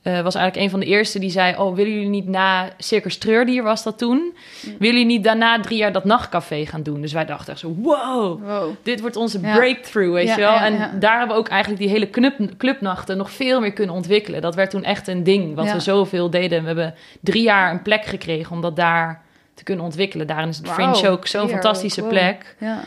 [0.03, 1.57] Eh, was eigenlijk een van de eerste die zei...
[1.57, 4.35] oh, willen jullie niet na Circus Treurdier was dat toen...
[4.63, 7.01] willen jullie niet daarna drie jaar dat nachtcafé gaan doen?
[7.01, 8.75] Dus wij dachten echt zo, wow, Wow.
[8.83, 9.55] dit wordt onze Ja.
[9.57, 10.53] breakthrough, weet Ja, je wel?
[10.53, 13.95] ja, en daar hebben we ook eigenlijk die hele club, clubnachten nog veel meer kunnen
[13.95, 14.41] ontwikkelen.
[14.41, 16.61] Dat werd toen echt een ding, wat we zoveel deden.
[16.61, 19.23] We hebben drie jaar een plek gekregen om dat daar
[19.55, 20.27] te kunnen ontwikkelen.
[20.27, 22.57] Daarin is het Fringe ook zo'n fantastische plek.
[22.59, 22.81] Ja.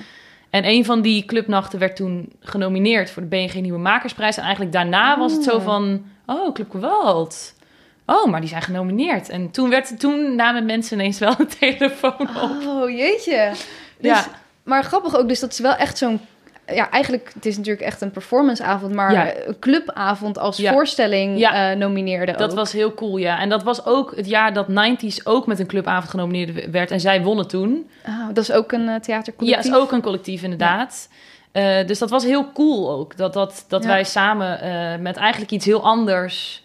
[0.56, 4.38] En een van die clubnachten werd toen genomineerd voor de BNG Nieuwe Makersprijs.
[4.38, 5.64] En eigenlijk daarna was het zo Oh.
[5.64, 7.54] van, oh, Club Gewalt.
[8.06, 9.30] Oh, maar die zijn genomineerd.
[9.30, 12.52] En toen, werd, toen namen mensen ineens wel een telefoon op.
[12.68, 13.50] Oh, jeetje.
[14.00, 14.26] Dus, Ja.
[14.64, 16.20] Maar grappig ook, dus dat is wel echt zo'n...
[16.74, 19.34] Ja, eigenlijk, het is natuurlijk echt een performanceavond, maar Ja.
[19.48, 20.72] een clubavond als Ja.
[20.72, 21.72] voorstelling Ja.
[21.72, 22.56] eh, nomineerde Dat ook.
[22.58, 23.40] was heel cool, ja.
[23.40, 26.92] En dat was ook het jaar dat 90s ook met een clubavond genomineerd werd.
[26.92, 27.90] En zij wonnen toen.
[28.06, 29.64] Ah, dat is ook een eh, theatercollectief.
[29.66, 31.10] Ja, is ook een collectief inderdaad.
[31.52, 33.18] Eh, dus dat was heel cool ook.
[33.18, 34.60] Dat, dat, dat wij samen
[35.02, 36.64] met eigenlijk iets heel anders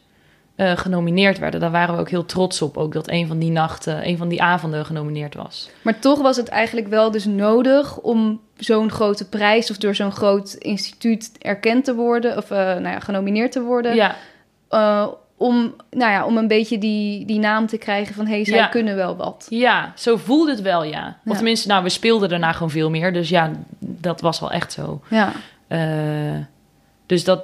[0.60, 1.60] eh, genomineerd werden.
[1.60, 2.76] Daar waren we ook heel trots op.
[2.76, 5.70] Ook dat een van die nachten, een van die avonden genomineerd was.
[5.82, 9.70] Maar toch was het eigenlijk wel dus nodig om zo'n grote prijs...
[9.70, 12.36] of door zo'n groot instituut erkend te worden...
[12.36, 13.94] of eh, nou ja, genomineerd te worden...
[13.94, 14.16] Ja,
[14.68, 18.26] eh, om, nou ja, om een beetje die, die naam te krijgen van...
[18.26, 18.66] hé, hey, zij Ja.
[18.66, 19.46] kunnen wel wat.
[19.48, 21.06] ja, zo voelde het wel, ja.
[21.06, 21.34] Of Ja.
[21.34, 23.12] tenminste, nou, we speelden daarna gewoon veel meer.
[23.12, 25.00] Dus ja, dat was wel echt zo.
[25.10, 25.32] Ja,
[27.06, 27.42] dus dat,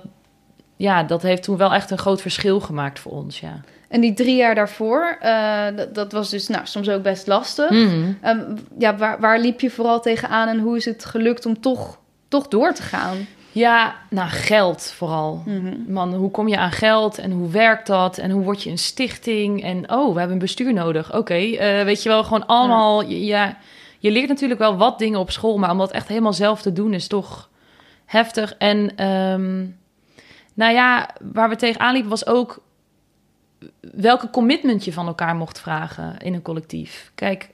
[0.76, 3.60] ja, dat heeft toen wel echt een groot verschil gemaakt voor ons, ja.
[3.88, 5.16] en die drie jaar daarvoor...
[5.20, 7.70] eh, dat, dat was dus nou, soms ook best lastig.
[7.70, 8.12] Mhm.
[8.20, 8.40] Ehm,
[8.78, 12.48] ja, waar, waar liep je vooral tegenaan en hoe is het gelukt om toch, toch
[12.48, 13.16] door te gaan?
[13.52, 15.42] Ja, nou, geld vooral.
[15.44, 15.74] Mhm.
[15.86, 18.78] Man, hoe kom je aan geld en hoe werkt dat en hoe word je een
[18.78, 21.14] stichting en oh, we hebben een bestuur nodig.
[21.14, 23.02] Oké, eh, weet je wel, gewoon allemaal.
[23.02, 23.16] Ja.
[23.16, 23.56] ja,
[23.98, 26.72] je leert natuurlijk wel wat dingen op school, maar om dat echt helemaal zelf te
[26.72, 27.48] doen is toch
[28.04, 28.54] heftig.
[28.58, 29.64] En ehm,
[30.56, 32.62] nou ja, waar we tegenaan liepen was ook
[33.80, 37.10] welke commitment je van elkaar mocht vragen in een collectief.
[37.14, 37.50] Kijk,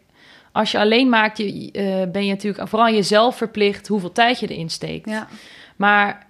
[0.52, 4.46] als je alleen maakt, je, eh, ben je natuurlijk vooral jezelf verplicht hoeveel tijd je
[4.46, 5.08] erin steekt.
[5.08, 5.28] Ja,
[5.76, 6.26] Maar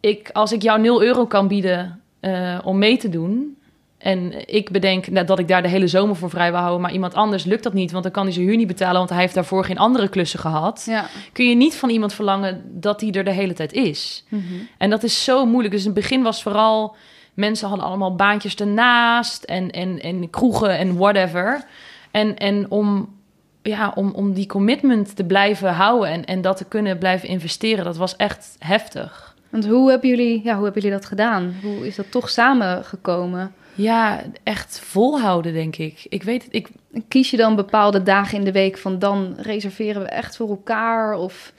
[0.00, 3.57] ik, als ik jou 0 euro kan bieden eh, om mee te doen.
[4.08, 6.80] En ik bedenk nou, dat ik daar de hele zomer voor vrij wil houden.
[6.80, 7.90] Maar iemand anders lukt dat niet.
[7.90, 8.96] Want dan kan hij zijn huur niet betalen.
[8.98, 10.84] Want hij heeft daarvoor geen andere klussen gehad.
[10.86, 11.06] ja.
[11.32, 14.24] Kun je niet van iemand verlangen dat hij er de hele tijd is.
[14.28, 14.42] Mhm.
[14.78, 15.74] En dat is zo moeilijk.
[15.74, 16.96] Dus in het begin was vooral...
[17.34, 19.42] Mensen hadden allemaal baantjes ernaast.
[19.44, 21.64] En, en, en kroegen en whatever.
[22.10, 23.14] En, en om,
[23.62, 26.08] ja, om, om die commitment te blijven houden.
[26.08, 27.84] En, en dat te kunnen blijven investeren.
[27.84, 29.34] Dat was echt heftig.
[29.48, 31.54] Want hoe hebben, jullie, ja, hoe hebben jullie dat gedaan?
[31.62, 33.54] Hoe is dat toch samengekomen?
[33.78, 36.06] Ja, echt volhouden, denk ik.
[36.08, 36.68] Ik weet het, ik...
[37.08, 41.14] Kies je dan bepaalde dagen in de week van dan reserveren we echt voor elkaar?
[41.14, 41.52] Of...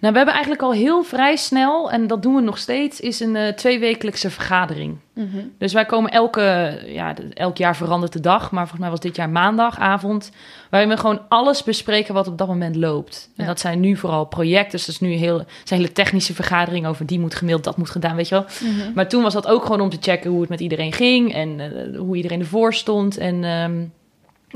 [0.00, 3.20] Nou, we hebben eigenlijk al heel vrij snel, en dat doen we nog steeds, is
[3.20, 4.96] een eh, tweewekelijkse vergadering.
[5.12, 5.36] Mhm.
[5.58, 9.16] Dus wij komen elke, ja, elk jaar verandert de dag, maar volgens mij was dit
[9.16, 10.30] jaar maandagavond,
[10.70, 13.30] waarin we gewoon alles bespreken wat op dat moment loopt.
[13.36, 13.50] En Ja.
[13.50, 16.86] dat zijn nu vooral projecten, dus dat is nu een heel, zijn hele technische vergadering
[16.86, 18.44] over die moet gemaild, dat moet gedaan, weet je wel.
[18.72, 18.92] Mhm.
[18.94, 21.60] Maar toen was dat ook gewoon om te checken hoe het met iedereen ging en
[21.60, 23.16] eh, hoe iedereen ervoor stond.
[23.18, 23.84] En ehm,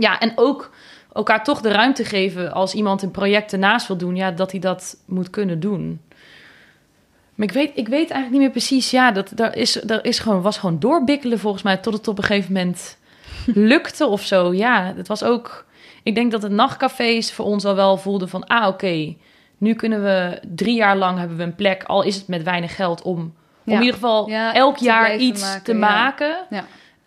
[0.01, 0.71] ja, en ook
[1.13, 4.61] elkaar toch de ruimte geven als iemand een project ernaast wil doen, ja, dat hij
[4.61, 6.01] dat moet kunnen doen.
[7.35, 8.91] Maar ik weet, ik weet eigenlijk niet meer precies.
[8.91, 12.19] Ja, dat, daar is, daar is gewoon, was gewoon doorbikkelen volgens mij tot het op
[12.19, 12.99] een gegeven moment
[13.71, 14.55] lukte of zo.
[14.55, 15.65] Ja, het was ook.
[16.03, 19.15] Ik denk dat het nachtcafés voor ons al wel voelden van, ah, oké,
[19.59, 22.77] nu kunnen we drie jaar lang hebben we een plek, al is het met weinig
[22.77, 23.33] geld, om, om
[23.65, 25.79] in ieder geval Ja, elk jaar iets maken, te ja.
[25.79, 26.37] maken.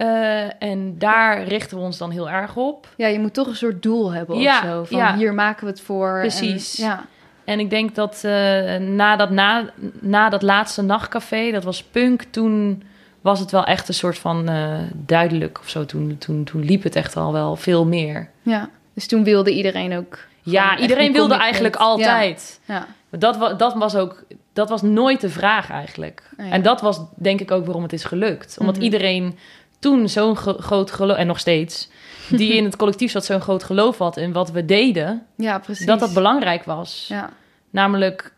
[0.08, 2.88] Eh, en daar richten we ons dan heel erg op.
[2.98, 4.84] ja, je moet toch een soort doel hebben Ja, of zo.
[4.84, 5.16] Van ja.
[5.16, 6.18] hier maken we het voor.
[6.20, 6.80] Precies.
[6.80, 7.06] En, ja.
[7.46, 8.32] En ik denk dat eh,
[8.78, 9.70] na, dat, na,
[10.02, 12.84] na dat laatste nachtcafé, dat was punk, toen
[13.22, 15.86] was het wel echt een soort van eh, duidelijk of zo.
[15.86, 18.30] Toen, toen, toen liep het echt al wel veel meer.
[18.42, 20.18] ja, dus toen wilde iedereen ook.
[20.42, 22.60] Ja, iedereen wilde eigenlijk altijd.
[22.66, 26.24] Ja, Dat, dat was ook, dat was nooit de vraag eigenlijk.
[26.38, 26.52] Oh ja.
[26.52, 28.58] En dat was denk ik ook waarom het is gelukt.
[28.60, 28.84] Omdat Mhm.
[28.84, 29.38] iedereen
[29.84, 31.90] toen zo'n gro- groot geloof, en nog steeds,
[32.30, 35.86] die in het collectief zat, zo'n groot geloof had in wat we deden, ja precies.
[35.86, 37.06] dat dat belangrijk was.
[37.10, 37.30] Ja,
[37.70, 38.34] Namelijk,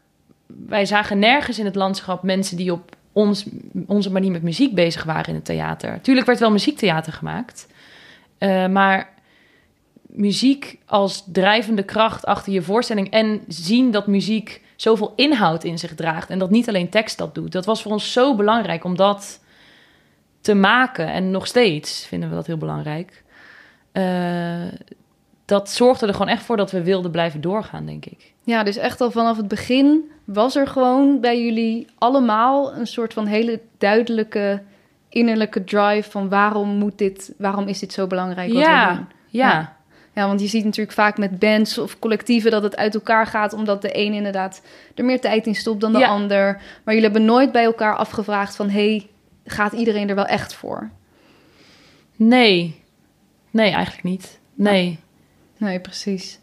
[0.67, 3.45] wij zagen nergens in het landschap mensen die op ons,
[3.87, 6.01] onze manier met muziek bezig waren in het theater.
[6.01, 7.67] Tuurlijk werd wel muziektheater gemaakt,
[8.37, 9.09] eh, maar
[10.05, 15.95] muziek als drijvende kracht achter je voorstelling en zien dat muziek zoveel inhoud in zich
[15.95, 17.51] draagt en dat niet alleen tekst dat doet.
[17.51, 19.39] Dat was voor ons zo belangrijk om dat
[20.45, 23.23] te maken en nog steeds vinden we dat heel belangrijk.
[23.91, 24.03] Eh,
[25.45, 28.33] dat zorgde er gewoon echt voor dat we wilden blijven doorgaan, denk ik.
[28.43, 33.13] Ja, dus echt al vanaf het begin was er gewoon bij jullie allemaal een soort
[33.13, 34.61] van hele duidelijke
[35.09, 39.07] innerlijke drive van waarom moet dit, waarom is dit zo belangrijk wat Ja, we doen?
[39.27, 39.73] Ja, Ja.
[40.13, 43.53] Ja, want je ziet natuurlijk vaak met bands of collectieven dat het uit elkaar gaat,
[43.53, 44.61] omdat de een inderdaad
[44.95, 46.07] er meer tijd in stopt dan de Ja.
[46.07, 46.43] ander.
[46.83, 49.07] Maar jullie hebben nooit bij elkaar afgevraagd van, hey,
[49.45, 50.89] gaat iedereen er wel echt voor?
[52.15, 52.83] nee.
[53.51, 54.39] Nee, eigenlijk niet.
[54.53, 54.99] Nee.
[55.57, 56.39] Nee, precies.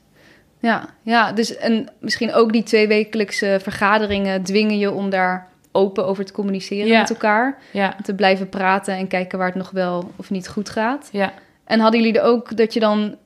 [0.58, 6.24] Ja, ja, dus en misschien ook die tweewekelijkse vergaderingen dwingen je om daar open over
[6.24, 7.00] te communiceren Ja.
[7.00, 7.58] met elkaar.
[7.72, 11.08] Ja, Te blijven praten en kijken waar het nog wel of niet goed gaat.
[11.12, 11.32] ja.
[11.64, 13.16] En hadden jullie er ook dat je dan...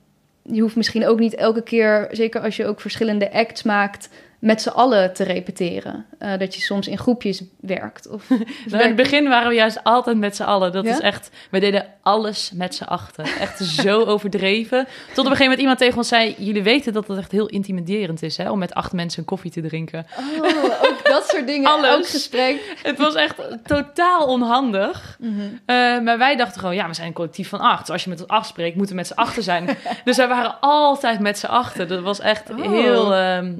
[0.43, 4.09] Je hoeft misschien ook niet elke keer, zeker als je ook verschillende acts maakt...
[4.39, 6.05] met z'n allen te repeteren.
[6.19, 8.07] Eh, dat je soms in groepjes werkt.
[8.09, 8.29] Of,
[8.69, 10.71] Nou, in het begin waren we juist altijd met z'n allen.
[10.71, 10.91] Dat Ja?
[10.91, 13.23] is echt, we deden alles met z'n achten.
[13.39, 14.85] Echt zo overdreven.
[14.85, 17.47] Tot op een gegeven moment iemand tegen ons zei: Jullie weten dat het echt heel
[17.47, 20.05] intimiderend is hè, om met acht mensen een koffie te drinken.
[20.41, 21.69] Oh, ook dat soort dingen.
[21.71, 21.89] Alles.
[21.89, 22.75] Elk gesprek.
[22.83, 25.17] Het was echt totaal onhandig.
[25.19, 25.39] Mhm.
[25.65, 27.79] Eh, maar wij dachten gewoon: Ja, we zijn een collectief van acht.
[27.85, 29.77] Dus als je met ons afspreekt, moeten we met z'n achten zijn.
[30.03, 31.87] dus wij waren altijd met z'n achten.
[31.87, 32.61] Dat was echt Oh.
[32.71, 33.53] heel, ehm,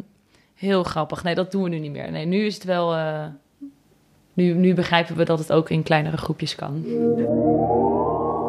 [0.58, 1.24] heel grappig.
[1.24, 2.12] Nee, dat doen we nu niet meer.
[2.12, 2.96] Nee, nu is het wel.
[2.96, 3.26] eh,
[4.34, 6.86] nu, nu begrijpen we dat het ook in kleinere groepjes kan.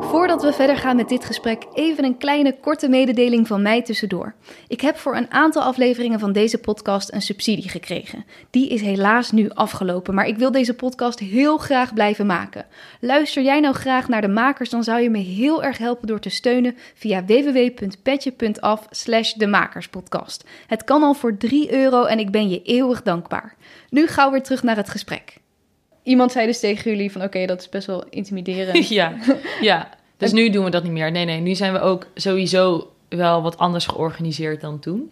[0.09, 4.35] Voordat we verder gaan met dit gesprek, even een kleine korte mededeling van mij tussendoor.
[4.69, 8.25] Ik heb voor een aantal afleveringen van deze podcast een subsidie gekregen.
[8.51, 12.67] Die is helaas nu afgelopen, maar ik wil deze podcast heel graag blijven maken.
[13.01, 16.21] Luister jij nou graag naar de makers, dan zou je me heel erg helpen door
[16.21, 20.45] te steunen via www.petje.af slash de makerspodcast.
[20.67, 23.57] Het kan al voor 3 euro en ik ben je eeuwig dankbaar.
[23.91, 25.37] Nu gauw weer terug naar het gesprek.
[26.03, 28.89] Iemand zei dus tegen jullie van oké, dat is best wel intimiderend.
[28.99, 29.15] Ja,
[29.61, 29.98] ja.
[30.19, 31.11] Dus nu doen we dat niet meer.
[31.11, 31.41] Nee, nee.
[31.41, 35.11] Nu zijn we ook sowieso wel wat anders georganiseerd dan toen.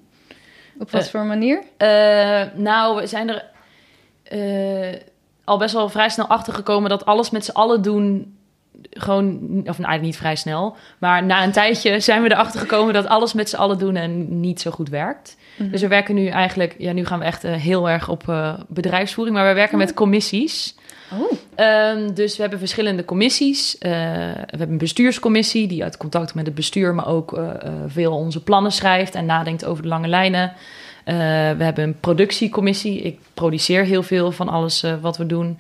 [0.79, 1.63] Op wat Eh, voor manier?
[1.77, 3.45] Eh, nou, we zijn er
[4.23, 5.01] eh,
[5.45, 8.35] al best wel vrij snel achter gekomen dat alles met z'n allen doen.
[8.91, 10.77] Gewoon, of nou, eigenlijk niet vrij snel.
[10.99, 14.41] Maar na een tijdje zijn we erachter gekomen dat alles met z'n allen doen en
[14.41, 15.37] niet zo goed werkt.
[15.57, 15.71] Mhm.
[15.71, 18.35] Dus we werken nu eigenlijk, ja, nu gaan we echt heel erg op
[18.69, 20.75] bedrijfsvoering, maar we werken met commissies.
[21.13, 21.36] Oh.
[21.57, 23.79] Ehm, dus we hebben verschillende commissies.
[23.79, 27.73] Eh, we hebben een bestuurscommissie die uit contact met het bestuur, maar ook eh, eh,
[27.87, 30.53] veel onze plannen schrijft en nadenkt over de lange lijnen.
[31.05, 33.01] We hebben een productiecommissie.
[33.01, 35.59] Ik produceer heel veel van alles wat we doen.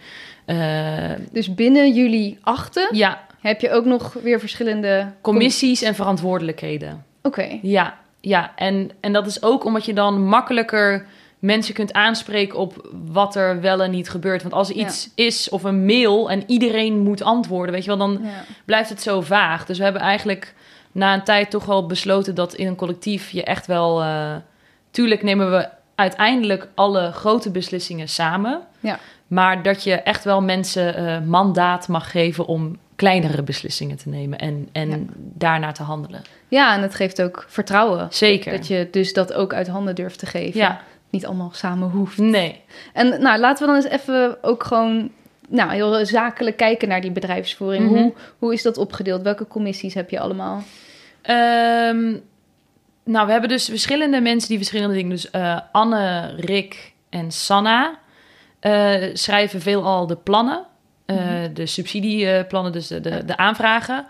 [1.32, 7.04] Dus binnen jullie achten ja, heb je ook nog weer verschillende commissies en verantwoordelijkheden.
[7.22, 7.58] Oké.
[7.62, 8.52] Ja, ja.
[8.56, 11.06] En, en dat is ook omdat je dan makkelijker
[11.38, 14.42] mensen kunt aanspreken op wat er wel en niet gebeurt.
[14.42, 14.86] Want als er Ja.
[14.86, 18.44] iets is of een mail en iedereen moet antwoorden, weet je wel, dan Ja.
[18.64, 19.66] blijft het zo vaag.
[19.66, 20.54] Dus we hebben eigenlijk
[20.92, 24.02] na een tijd toch wel besloten dat in een collectief je echt wel.
[24.02, 24.34] eh,
[24.90, 28.60] tuurlijk nemen we uiteindelijk alle grote beslissingen samen.
[28.80, 28.98] Ja.
[29.26, 34.38] Maar dat je echt wel mensen eh, mandaat mag geven om kleinere beslissingen te nemen
[34.38, 34.96] en, en Ja.
[35.16, 36.22] daarnaar te handelen.
[36.48, 38.06] ja, en het geeft ook vertrouwen.
[38.10, 38.52] Zeker.
[38.52, 40.60] Dat je dus dat ook uit handen durft te geven.
[40.60, 42.18] Ja, Niet allemaal samen hoeft.
[42.18, 42.60] nee.
[42.92, 45.10] En nou, laten we dan eens even ook gewoon
[45.48, 47.84] nou, heel zakelijk kijken naar die bedrijfsvoering.
[47.90, 47.94] Mhm.
[47.94, 49.22] hoe, hoe is dat opgedeeld?
[49.22, 50.62] Welke commissies heb je allemaal?
[51.22, 52.16] Ehm,
[53.04, 55.10] nou, we hebben dus verschillende mensen die verschillende dingen.
[55.10, 57.98] Dus eh, Anne, Rick en Sanna
[58.60, 60.64] eh, schrijven veelal de plannen,
[61.06, 61.52] eh, Mhm.
[61.54, 64.06] de subsidieplannen, dus de, de, de aanvragen.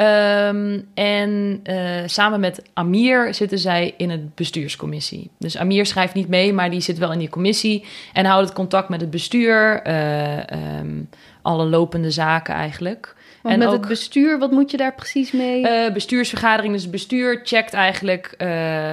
[0.00, 5.30] Ehm, en eh, samen met Amir zitten zij in het bestuurscommissie.
[5.38, 8.56] Dus Amir schrijft niet mee, maar die zit wel in die commissie en houdt het
[8.56, 11.02] contact met het bestuur, eh, ehm,
[11.42, 13.14] alle lopende zaken eigenlijk.
[13.42, 15.68] Want En met ook- het bestuur, wat moet je daar precies mee?
[15.68, 16.72] eh, bestuursvergadering.
[16.72, 18.46] Dus het bestuur checkt eigenlijk, eh,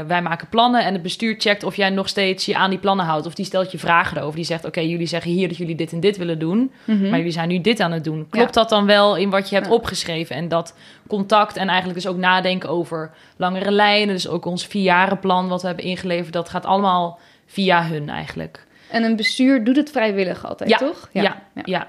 [0.08, 3.06] wij maken plannen en het bestuur checkt of jij nog steeds je aan die plannen
[3.06, 3.26] houdt.
[3.26, 4.36] Of die stelt je vragen erover.
[4.36, 7.10] Die zegt, oké, jullie zeggen hier dat jullie dit en dit willen doen, Mhm.
[7.10, 8.28] maar jullie zijn nu dit aan het doen.
[8.30, 9.74] Klopt dat dan wel in wat je hebt Ja.
[9.74, 10.36] opgeschreven?
[10.36, 10.76] En dat
[11.08, 14.16] contact en eigenlijk dus ook nadenken over langere lijnen.
[14.16, 18.66] Dus ook ons vierjarenplan wat we hebben ingeleverd, dat gaat allemaal via hun eigenlijk.
[18.92, 21.10] En een bestuur doet het vrijwillig altijd, Ja, toch?
[21.12, 21.88] Ja, ja.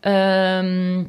[0.00, 1.04] Ehm,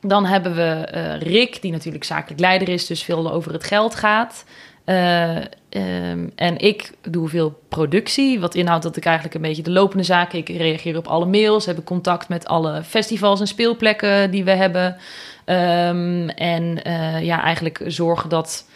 [0.00, 3.94] dan hebben we eh, Rick, die natuurlijk zakelijk leider is, dus veel over het geld
[3.94, 4.44] gaat.
[4.84, 5.36] Eh,
[5.68, 10.02] ehm, en ik doe veel productie, wat inhoudt dat ik eigenlijk een beetje de lopende
[10.02, 10.38] zaken.
[10.38, 14.50] Ik reageer op alle mails, heb ik contact met alle festivals en speelplekken die we
[14.50, 14.96] hebben.
[15.44, 18.66] Ehm, en eh, ja, eigenlijk zorgen dat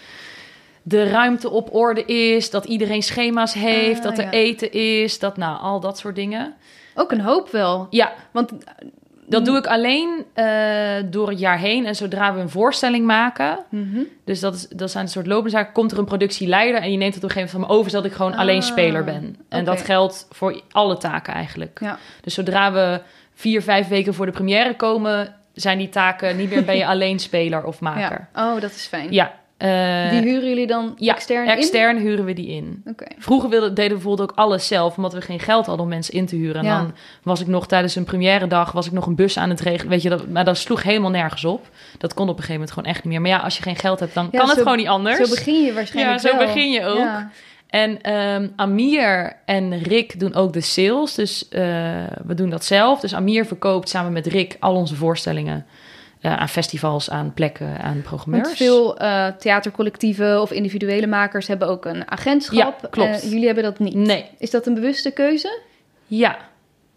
[0.83, 4.31] de ruimte op orde is, dat iedereen schema's heeft, Ah, dat er ja.
[4.31, 6.55] eten is, dat nou al dat soort dingen.
[6.95, 7.87] Ook een hoop wel.
[7.91, 8.53] Ja, Want
[9.27, 10.47] Dat doe ik alleen eh,
[11.11, 11.87] door het jaar heen.
[11.87, 13.99] En zodra we een voorstelling maken, Mhm.
[14.25, 16.97] dus dat, is, dat zijn een soort lopende zaken, komt er een productieleider en je
[16.97, 19.05] neemt het op een gegeven moment van me over, zodat ik gewoon alleen Ah, speler
[19.05, 19.37] ben.
[19.49, 21.79] En dat geldt voor alle taken eigenlijk.
[21.83, 21.99] Ja.
[22.21, 23.01] Dus zodra we
[23.35, 27.19] vier, vijf weken voor de première komen, zijn die taken niet meer ben je alleen
[27.19, 28.29] speler of maker.
[28.35, 28.55] ja.
[28.55, 29.13] Oh, dat is fijn.
[29.13, 29.33] Ja.
[29.65, 31.51] Eh, Die huren jullie dan ja, extern in?
[31.57, 32.83] extern huren we die in.
[33.19, 36.15] Vroeger wilden, deden we bijvoorbeeld ook alles zelf, omdat we geen geld hadden om mensen
[36.15, 36.61] in te huren.
[36.61, 36.77] En Ja.
[36.79, 39.61] dan was ik nog tijdens een première dag, was ik nog een bus aan het
[39.61, 39.91] regelen.
[39.91, 41.69] Weet je, dat, maar dat sloeg helemaal nergens op.
[41.99, 43.21] Dat kon op een gegeven moment gewoon echt niet meer.
[43.21, 45.17] Maar ja, als je geen geld hebt, dan Ja, kan het gewoon niet anders.
[45.29, 46.47] Zo begin je waarschijnlijk Ja, zo wel.
[46.47, 46.99] begin je ook.
[46.99, 47.31] Ja.
[47.69, 51.15] En ehm, Amir en Rick doen ook de sales.
[51.15, 51.63] Dus eh,
[52.27, 53.01] we doen dat zelf.
[53.01, 55.67] Dus Amir verkoopt samen met Rick al onze voorstellingen.
[56.25, 58.47] Aan festivals, aan plekken, aan programmeurs.
[58.47, 62.79] Want veel eh, theatercollectieven of individuele makers hebben ook een agentschap.
[62.83, 63.23] Ja, klopt.
[63.23, 63.95] Eh, jullie hebben dat niet.
[63.95, 65.61] Nee, Is dat een bewuste keuze?
[66.07, 66.37] ja.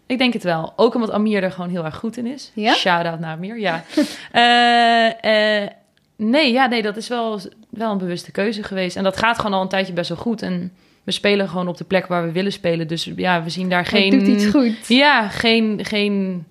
[0.06, 0.72] Ik denk het wel.
[0.76, 2.50] Ook omdat Amir er gewoon heel erg goed in is.
[2.54, 2.72] Ja?
[2.74, 3.84] Shout-out naar Amir, ja.
[4.32, 5.68] Eh,
[6.16, 8.96] nee, ja, nee, dat is wel, wel een bewuste keuze geweest.
[8.96, 10.42] En dat gaat gewoon al een tijdje best wel goed.
[10.42, 10.72] En
[11.04, 12.88] we spelen gewoon op de plek waar we willen spelen.
[12.88, 14.12] Dus ja, we zien daar geen...
[14.12, 14.86] Het doet iets goed.
[14.86, 16.46] Ja, geen, geen.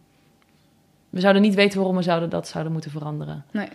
[1.18, 3.46] We zouden niet weten waarom we zouden dat zouden moeten veranderen.
[3.52, 3.68] Nee.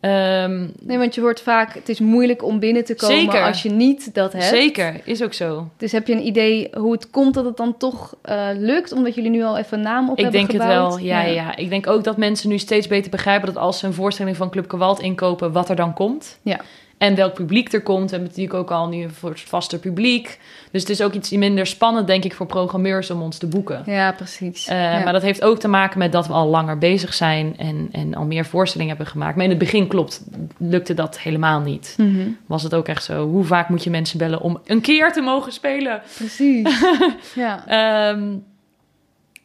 [0.00, 3.42] Ehm, Nee, want je hoort vaak, het is moeilijk om binnen te komen Zeker.
[3.42, 4.44] als je niet dat hebt.
[4.44, 5.68] zeker, is ook zo.
[5.76, 8.92] Dus heb je een idee hoe het komt dat het dan toch eh, lukt?
[8.92, 10.94] Omdat jullie nu al even een naam op Ik hebben denk het gebouwd?
[10.94, 11.04] wel.
[11.04, 11.32] Ja, ja.
[11.32, 11.56] ja.
[11.56, 14.50] Ik denk ook dat mensen nu steeds beter begrijpen dat als ze een voorstelling van
[14.50, 16.38] Club Kawalt inkopen, wat er dan komt.
[16.42, 16.60] Ja.
[17.02, 18.10] En welk publiek er komt.
[18.10, 20.38] We hebben natuurlijk ook al nu een soort vaster publiek.
[20.70, 23.82] Dus het is ook iets minder spannend, denk ik, voor programmeurs om ons te boeken.
[23.86, 24.66] Ja, precies.
[24.66, 25.02] Eh, Ja.
[25.04, 28.14] Maar dat heeft ook te maken met dat we al langer bezig zijn en, en
[28.14, 29.34] al meer voorstellingen hebben gemaakt.
[29.34, 30.22] Maar in het begin klopt,
[30.56, 31.94] lukte dat helemaal niet.
[31.98, 32.28] Mhm.
[32.46, 35.20] Was het ook echt zo, hoe vaak moet je mensen bellen om een keer te
[35.20, 36.02] mogen spelen?
[36.16, 36.82] Precies.
[37.34, 37.66] ja.
[37.66, 38.22] Ehm,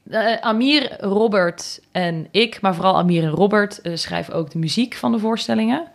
[0.10, 4.96] eh, Amir, Robert en ik, maar vooral Amir en Robert, eh, schrijven ook de muziek
[4.96, 5.88] van de voorstellingen.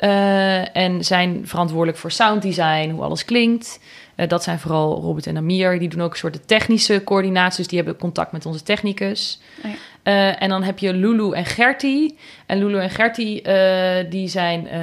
[0.00, 3.80] Eh, en zijn verantwoordelijk voor sounddesign, hoe alles klinkt.
[4.14, 5.78] Eh, dat zijn vooral Robert en Amir.
[5.78, 7.56] Die doen ook een soort technische coördinaties.
[7.56, 9.40] Dus die hebben contact met onze technicus.
[9.64, 9.76] Oh ja.
[10.02, 12.18] Eh, en dan heb je Lulu en Gertie.
[12.46, 14.68] En Lulu en Gertie, eh, die zijn...
[14.68, 14.80] eh,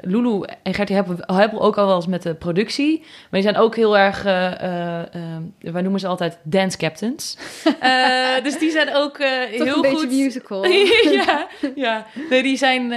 [0.00, 2.98] Lulu en Gertie hebben, hebben ook al wel eens met de productie.
[2.98, 4.22] Maar die zijn ook heel erg...
[4.22, 7.36] wij noemen ze altijd dance captains.
[8.42, 10.10] Dus die zijn ook heel een beetje goed...
[10.10, 10.66] musical.
[11.26, 12.06] ja, ja.
[12.30, 12.92] Nee, die zijn,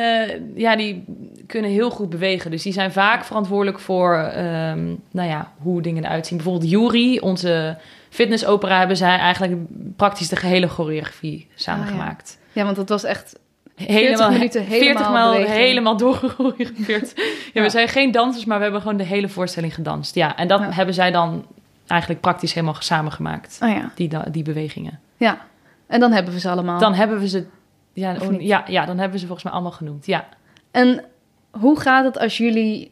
[0.56, 1.04] ja, die
[1.48, 2.52] kunnen heel goed bewegen.
[2.52, 6.38] Dus die zijn vaak verantwoordelijk voor, ehm, nou ja, hoe dingen eruit zien.
[6.38, 7.78] Bijvoorbeeld Yuri, onze
[8.18, 9.62] fitnessopera, hebben zij eigenlijk
[9.96, 12.38] praktisch de gehele choreografie samengemaakt.
[12.52, 13.40] Ja, want dat was echt...
[13.76, 15.56] Helemaal, minuten helemaal 40 maal beweging.
[15.58, 17.14] helemaal doorgechoreografeerd.
[17.18, 17.62] ja, Ja.
[17.62, 20.16] we zijn geen dansers, maar we hebben gewoon de hele voorstelling gedanst.
[20.16, 20.72] Ja, en dat Ja.
[20.72, 21.46] hebben zij dan
[21.88, 23.60] eigenlijk praktisch helemaal samengemaakt.
[23.64, 23.76] Oh.
[23.96, 25.00] Die, die bewegingen.
[25.18, 25.38] Ja.
[25.88, 26.80] En dan hebben we ze allemaal.
[26.80, 27.46] Dan hebben we ze...
[27.94, 30.06] Ja, ja, ja, dan hebben we ze volgens mij allemaal genoemd.
[30.06, 30.26] Ja.
[30.72, 31.04] En
[31.52, 32.92] hoe gaat het als jullie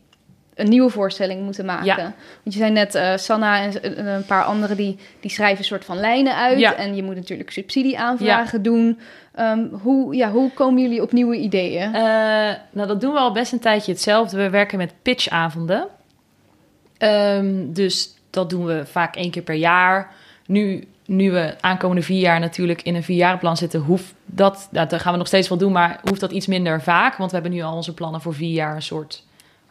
[0.56, 1.86] een nieuwe voorstelling moeten maken?
[1.86, 2.14] Ja.
[2.44, 5.64] Want je zei net, eh, Sanna en en een paar anderen die, die schrijven een
[5.64, 6.60] soort van lijnen uit.
[6.60, 6.76] Ja.
[6.76, 9.00] En je moet natuurlijk subsidieaanvragen doen.
[9.34, 11.96] Ehm, hoe, ja, hoe komen jullie op nieuwe ideeën?
[11.96, 12.02] Eh,
[12.72, 14.38] nou, dat doen we al best een tijdje hetzelfde.
[14.38, 15.88] We werken met pitchavonden.
[16.98, 20.14] Ehm, dus dat doen we vaak één keer per jaar.
[20.46, 25.02] Nu, nu we aankomende vier jaar natuurlijk in een vierjarenplan zitten, hoeft dat, nou, dat
[25.02, 27.16] gaan we nog steeds wel doen, maar hoeft dat iets minder vaak.
[27.16, 29.25] Want we hebben nu al onze plannen voor vier jaar een soort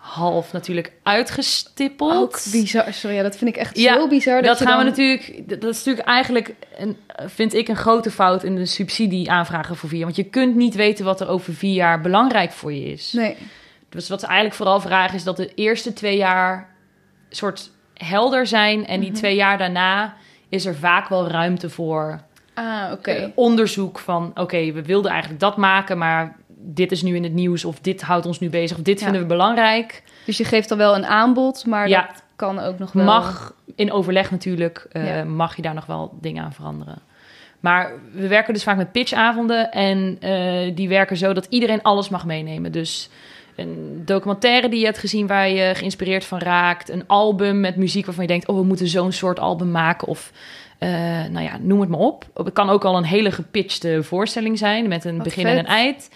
[0.05, 2.13] half natuurlijk uitgestippeld.
[2.15, 2.93] Ook bizar.
[2.93, 4.43] Sorry, ja, dat vind ik echt Ja, zo bizar.
[4.43, 5.61] Dat, Dat gaan we natuurlijk.
[5.61, 9.89] Dat is natuurlijk eigenlijk, een, vind ik, een grote fout in de subsidie aanvragen voor
[9.89, 10.07] vier jaar.
[10.13, 13.13] Want je kunt niet weten wat er over vier jaar belangrijk voor je is.
[13.13, 13.37] Nee.
[13.89, 16.69] Dus wat ze eigenlijk vooral vragen is dat de eerste twee jaar
[17.29, 18.87] soort helder zijn.
[18.87, 19.19] En die Mhm.
[19.19, 20.15] twee jaar daarna
[20.49, 22.21] is er vaak wel ruimte voor
[22.55, 23.11] Ah, oké.
[23.11, 24.31] eh, onderzoek van...
[24.35, 27.65] oké, we wilden eigenlijk dat maken, maar dit is nu in het nieuws...
[27.65, 29.05] of dit houdt ons nu bezig, of dit Ja.
[29.05, 30.03] vinden we belangrijk.
[30.27, 32.07] Dus je geeft dan wel een aanbod, maar Ja.
[32.07, 33.05] dat kan ook nog wel.
[33.05, 35.25] Mag, in overleg natuurlijk, eh, Ja.
[35.25, 36.99] mag je daar nog wel dingen aan veranderen.
[37.61, 39.71] Maar we werken dus vaak met pitchavonden.
[39.71, 42.73] En eh, die werken zo dat iedereen alles mag meenemen.
[42.73, 43.09] Dus
[43.57, 46.89] een documentaire die je hebt gezien waar je geïnspireerd van raakt.
[46.89, 48.49] Een album met muziek waarvan je denkt...
[48.49, 50.09] oh, we moeten zo'n soort album maken.
[50.09, 50.33] Of
[50.79, 50.91] eh,
[51.31, 52.25] nou ja, noem het maar op.
[52.35, 54.89] Het kan ook al een hele gepitchte voorstelling zijn...
[54.89, 56.09] met een Wat begin en een eind.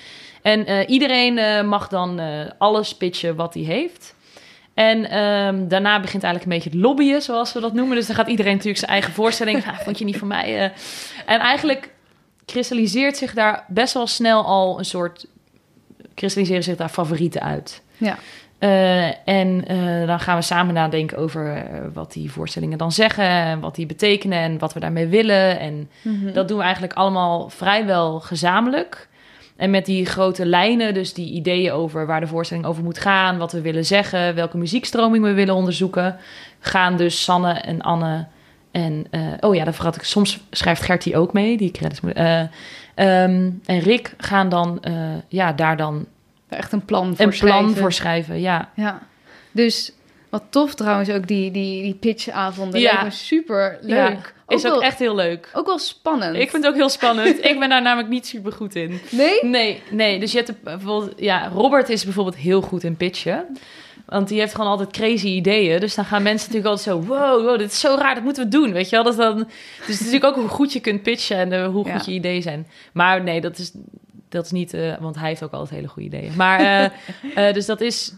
[0.42, 2.26] En eh, iedereen eh, mag dan eh,
[2.58, 4.16] alles pitchen wat hij heeft...
[4.74, 7.96] En ehm, daarna begint eigenlijk een beetje het lobbyen, zoals we dat noemen.
[7.96, 9.66] Dus dan gaat iedereen natuurlijk zijn eigen voorstelling.
[9.66, 10.72] Ah, vond je niet van mij?
[11.26, 11.90] En eigenlijk
[12.44, 15.26] kristalliseert zich daar best wel snel al een soort...
[16.14, 17.82] kristalliseren zich daar favorieten uit.
[17.96, 18.18] Ja.
[19.24, 19.64] En
[20.06, 24.38] dan gaan we samen nadenken over wat die voorstellingen dan zeggen en wat die betekenen
[24.38, 25.58] en wat we daarmee willen.
[25.58, 26.32] En Mhm.
[26.32, 29.07] dat doen we eigenlijk allemaal vrijwel gezamenlijk.
[29.58, 33.38] En met die grote lijnen, dus die ideeën over waar de voorstelling over moet gaan,
[33.38, 36.16] wat we willen zeggen, welke muziekstroming we willen onderzoeken,
[36.60, 38.26] gaan dus Sanne en Anne
[38.70, 42.12] en, eh, oh ja, dat vergat ik, soms schrijft Gertie ook mee, die credits moet.
[42.12, 42.40] eh,
[42.94, 44.94] ehm, en Rick gaan dan, eh,
[45.28, 46.06] ja, daar dan
[46.48, 47.76] Echt een plan voor een plan schrijven.
[47.76, 48.70] voor schrijven, ja.
[48.74, 49.02] Ja.
[49.50, 49.92] Dus
[50.28, 52.80] wat tof trouwens ook die, die, die pitchavonden.
[52.80, 52.92] Ja.
[52.92, 53.96] Lijkt me super leuk.
[53.96, 55.50] Ja, is ook wel, echt heel leuk.
[55.52, 56.36] ook wel spannend.
[56.36, 57.44] Ik vind het ook heel spannend.
[57.50, 59.00] ik ben daar namelijk niet super goed in.
[59.10, 59.44] Nee?
[59.44, 60.20] Nee, nee.
[60.20, 63.46] Dus je hebt bijvoorbeeld, ja, Robert is bijvoorbeeld heel goed in pitchen.
[64.06, 65.80] Want die heeft gewoon altijd crazy ideeën.
[65.80, 68.44] Dus dan gaan mensen natuurlijk altijd zo: wow, wow, dit is zo raar, dat moeten
[68.44, 68.72] we doen.
[68.72, 69.04] Weet je wel?
[69.04, 69.46] Dat dan, dus
[69.76, 72.66] het is natuurlijk ook hoe goed je kunt pitchen en hoe goed je ideeën zijn.
[72.92, 73.72] Maar nee, dat is,
[74.28, 76.32] dat is niet, eh, want hij heeft ook altijd hele goede ideeën.
[76.36, 76.84] Maar eh,
[77.48, 78.12] eh, dus dat is.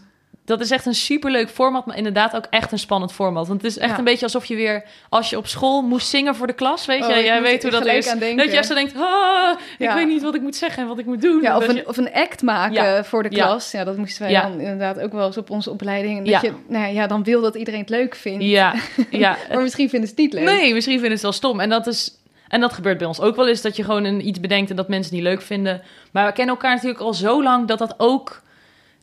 [0.45, 3.47] Dat is echt een superleuk format, maar inderdaad ook echt een spannend format.
[3.47, 3.97] Want het is echt Ja.
[3.97, 7.05] een beetje alsof je weer, als je op school moest zingen voor de klas, weet
[7.07, 8.07] je, Oh, jij weet hoe dat is.
[8.07, 8.37] aan denken.
[8.37, 9.95] Dat je echt zo denkt, ah, ik Ja.
[9.95, 11.41] weet niet wat ik moet zeggen en wat ik moet doen.
[11.41, 13.71] Ja, of een, je- of een act maken voor de klas.
[13.71, 16.29] Ja, dat moesten wij dan inderdaad ook wel eens op onze opleiding.
[16.31, 18.43] Dat je, nou ja, ja, dan wil dat iedereen het leuk vindt.
[18.43, 18.73] Ja,
[19.09, 19.37] ja.
[19.49, 20.43] Maar misschien vinden ze het niet leuk.
[20.43, 21.59] Nee, misschien vinden ze het wel stom.
[21.59, 22.17] En dat, is,
[22.47, 24.75] en dat gebeurt bij ons ook wel eens, dat je gewoon een, iets bedenkt en
[24.75, 25.81] dat mensen het niet leuk vinden.
[26.11, 28.41] Maar we kennen elkaar natuurlijk al zo lang dat dat ook...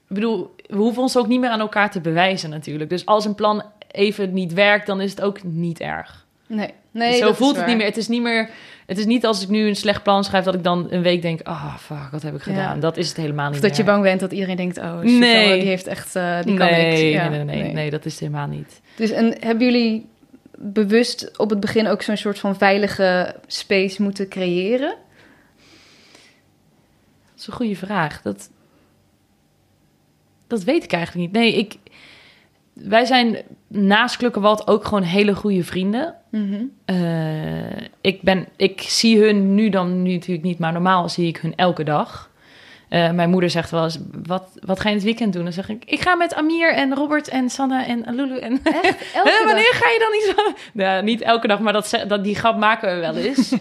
[0.09, 2.91] Ik bedoel, we hoeven ons ook niet meer aan elkaar te bewijzen natuurlijk.
[2.91, 6.27] Dus als een plan even niet werkt, dan is het ook niet erg.
[6.47, 7.87] Nee, nee zo dat is voelt het niet meer.
[7.87, 8.51] Het is niet meer...
[8.87, 11.23] Het is niet als ik nu een slecht plan schrijf, dat ik dan een week
[11.23, 11.41] denk...
[11.43, 12.53] Ah, fuck, wat heb ik Ja.
[12.53, 12.81] gedaan?
[12.81, 15.47] Dat is het helemaal niet Of dat je bang bent dat iedereen denkt, oh Nee.
[15.47, 17.01] oh, die heeft echt, eh, die kan nee, niks.
[17.01, 18.81] Ja, nee, nee, nee, nee, dat is het helemaal niet.
[18.97, 20.07] Dus en hebben jullie
[20.59, 24.97] bewust op het begin ook zo'n soort van veilige space moeten creëren?
[27.31, 28.23] Dat is een goede vraag.
[28.23, 28.51] Dat,
[30.49, 31.43] dat weet ik eigenlijk niet.
[31.43, 31.77] Nee, ik,
[32.73, 33.37] wij zijn
[33.67, 36.15] naast Klukkenwald ook gewoon hele goede vrienden.
[36.31, 36.63] Mhm.
[36.85, 41.37] Eh, ik, ben, ik zie hun nu dan nu natuurlijk niet, maar normaal zie ik
[41.37, 42.31] hun elke dag.
[42.89, 45.45] Eh, mijn moeder zegt wel eens, wat, wat ga je in het weekend doen?
[45.45, 48.61] Dan zeg ik, ik ga met Amir en Robert en Sanne en Lulu en...
[48.63, 48.85] Echt?
[49.15, 49.45] Elke dag?
[49.45, 50.53] wanneer ga je dan niet zo...
[50.83, 53.53] Ja, niet elke dag, maar dat, dat, die grap maken we wel eens.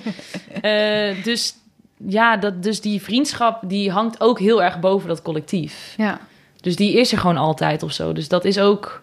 [0.62, 1.56] Eh, dus
[1.98, 5.94] ja, dat, dus die vriendschap die hangt ook heel erg boven dat collectief.
[5.98, 6.20] Ja.
[6.62, 8.14] Dus die is er gewoon altijd of zo.
[8.14, 9.02] Dus dat is ook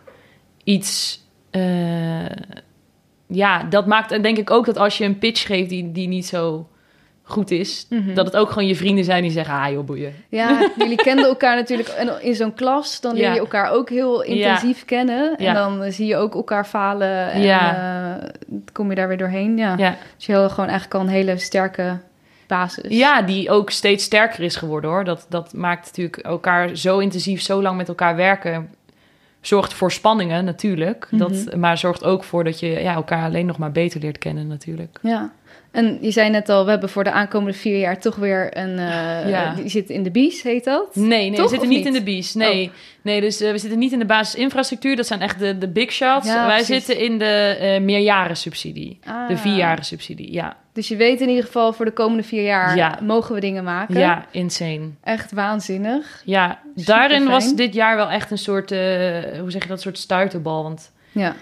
[0.64, 1.20] iets...
[1.50, 2.26] eh,
[3.26, 6.26] ja, dat maakt denk ik ook dat als je een pitch geeft die, die niet
[6.26, 6.68] zo
[7.22, 7.86] goed is...
[7.90, 8.14] Mhm.
[8.14, 9.54] dat het ook gewoon je vrienden zijn die zeggen...
[9.54, 10.14] ah joh, boeien.
[10.28, 13.00] Ja, jullie kenden elkaar natuurlijk en in zo'n klas.
[13.00, 13.38] Dan leer je Ja.
[13.38, 15.36] elkaar ook heel intensief kennen.
[15.36, 15.52] En Ja.
[15.52, 17.30] dan zie je ook elkaar falen.
[17.30, 17.76] En Ja.
[18.22, 18.28] eh,
[18.72, 19.56] kom je daar weer doorheen.
[19.56, 19.74] Ja.
[19.76, 19.96] Ja.
[20.16, 21.98] Dus je hebt gewoon eigenlijk al een hele sterke
[22.46, 22.98] basis.
[22.98, 25.04] Ja, die ook steeds sterker is geworden hoor.
[25.04, 28.70] Dat, dat maakt natuurlijk elkaar zo intensief, zo lang met elkaar werken.
[29.40, 31.06] Zorgt voor spanningen natuurlijk.
[31.10, 31.18] Mhm.
[31.18, 34.46] dat, maar zorgt ook voor dat je ja, elkaar alleen nog maar beter leert kennen
[34.46, 34.98] natuurlijk.
[35.02, 35.32] Ja.
[35.74, 38.78] En je zei net al, we hebben voor de aankomende vier jaar toch weer een...
[38.78, 39.54] eh, Ja.
[39.54, 40.96] Die zit in de bies, heet dat?
[40.96, 42.34] Nee, nee we zitten niet, in de bies.
[42.34, 42.70] Nee,
[43.02, 44.96] nee dus eh, we zitten niet in de basisinfrastructuur.
[44.96, 46.26] Dat zijn echt de, de big shots.
[46.26, 46.84] Ja, Wij precies.
[46.86, 48.98] zitten in de eh meerjarensubsidie.
[49.04, 49.28] Ah.
[49.28, 50.56] De vierjaren subsidie, ja.
[50.72, 52.98] Dus je weet in ieder geval, voor de komende vier jaar Ja.
[53.02, 53.98] mogen we dingen maken.
[53.98, 54.88] Ja, insane.
[55.02, 56.22] Echt waanzinnig.
[56.24, 60.62] Ja, daarin was dit jaar wel echt een soort, hoe zeg je dat, soort stuiterbal.
[60.62, 61.34] Want Ja.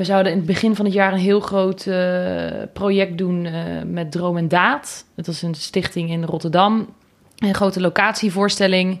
[0.00, 3.52] We zouden in het begin van het jaar een heel groot eh, project doen eh,
[3.86, 5.04] met Droom en Daad.
[5.14, 6.94] Dat was een stichting in Rotterdam.
[7.38, 9.00] Een grote locatievoorstelling.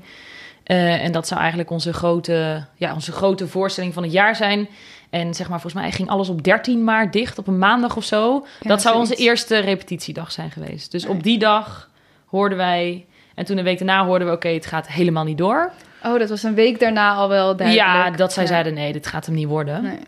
[0.64, 4.68] Eh, en dat zou eigenlijk onze grote, ja, onze grote voorstelling van het jaar zijn.
[5.10, 8.04] En zeg maar, volgens mij ging alles op 13 maart dicht, op een maandag of
[8.04, 8.46] zo.
[8.60, 10.90] Ja, dat zou onze eerste repetitiedag zijn geweest.
[10.92, 11.12] Dus Nee.
[11.12, 11.90] op die dag
[12.26, 13.06] hoorden wij...
[13.34, 15.72] En toen een week daarna hoorden we, oké, het gaat helemaal niet door.
[16.04, 17.86] Oh, dat was een week daarna al wel duidelijk.
[17.88, 18.48] Ja, dat zij Ja.
[18.48, 19.82] zeiden, nee, dit gaat hem niet worden.
[19.82, 19.98] Nee.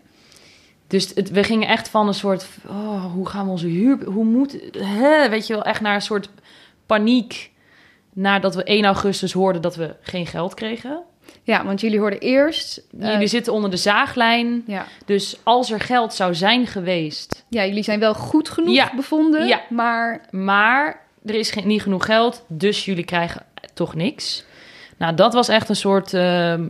[0.93, 4.25] Dus het, we gingen echt van een soort, oh, hoe gaan we onze huur, hoe
[4.25, 6.29] moet, hè, weet je wel, echt naar een soort
[6.87, 7.51] paniek.
[8.13, 11.03] Nadat we 1 augustus hoorden dat we geen geld kregen.
[11.43, 12.83] Ja, want jullie hoorden eerst...
[13.01, 14.63] eh, Jullie zitten onder de zaaglijn.
[14.67, 14.87] ja.
[15.07, 18.93] Dus als er geld zou zijn geweest, ja, jullie zijn wel goed genoeg Ja.
[18.97, 19.61] bevonden, Ja.
[19.71, 20.21] maar...
[20.31, 23.43] maar er is geen, niet genoeg geld, dus jullie krijgen
[23.75, 24.45] toch niks.
[24.97, 26.65] Nou, dat was echt een soort ehm,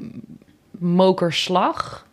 [0.79, 2.07] mokerslag.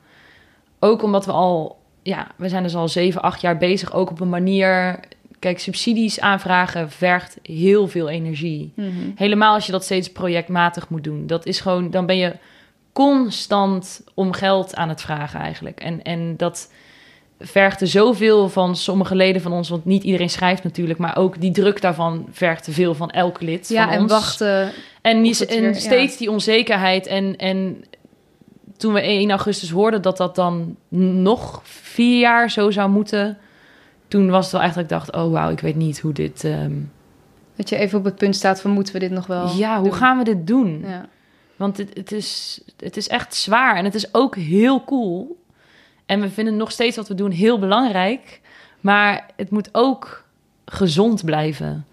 [0.79, 1.78] Ook omdat we al,
[2.09, 4.99] ja, we zijn dus al 7, 8 jaar bezig, ook op een manier.
[5.39, 8.71] Kijk, subsidies aanvragen vergt heel veel energie.
[8.75, 8.89] Mhm.
[9.15, 11.27] Helemaal als je dat steeds projectmatig moet doen.
[11.27, 12.35] Dat is gewoon, dan ben je
[12.93, 15.79] constant om geld aan het vragen eigenlijk.
[15.79, 16.71] En, en dat
[17.39, 21.41] vergt er zoveel van sommige leden van ons, want niet iedereen schrijft natuurlijk, maar ook
[21.41, 24.11] die druk daarvan vergt te veel van elk lid Ja, van en ons.
[24.11, 24.71] wachten.
[25.01, 27.83] En, die, en weer- steeds die onzekerheid en, en
[28.79, 30.75] toen we 1 augustus hoorden dat dat dan
[31.23, 33.37] nog vier jaar zo zou moeten...
[34.07, 36.43] toen was het wel echt dat ik dacht, oh wauw, ik weet niet hoe dit...
[36.43, 36.73] ehm,
[37.55, 39.89] Dat je even op het punt staat van moeten we dit nog wel ja, hoe
[39.89, 39.97] doen?
[39.97, 40.83] gaan we dit doen?
[40.87, 41.07] Ja.
[41.55, 45.43] Want het, het, is, het is echt zwaar en het is ook heel cool.
[46.05, 48.41] En we vinden nog steeds wat we doen heel belangrijk.
[48.79, 50.23] Maar het moet ook
[50.65, 51.85] gezond blijven.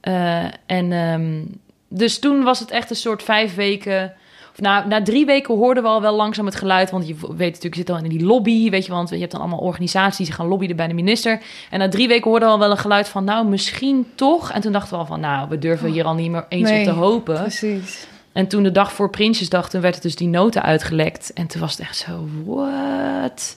[0.00, 1.44] Eh, en ehm,
[1.88, 4.12] dus toen was het echt een soort vijf weken.
[4.56, 6.90] Na, na drie weken hoorden we al wel langzaam het geluid.
[6.90, 8.70] Want je weet natuurlijk, je zit al in die lobby.
[8.70, 11.40] Weet je, want je hebt dan allemaal organisaties die gaan lobbyen bij de minister.
[11.70, 14.50] En na drie weken hoorden we al wel een geluid van, nou, misschien toch.
[14.50, 16.78] En toen dachten we al van, nou, we durven hier al niet meer eens Nee,
[16.78, 17.40] op te hopen.
[17.40, 18.06] Precies.
[18.32, 21.32] En toen de dag voor Prinsjesdag, toen werd het dus die nota uitgelekt.
[21.32, 23.56] En toen was het echt zo, what?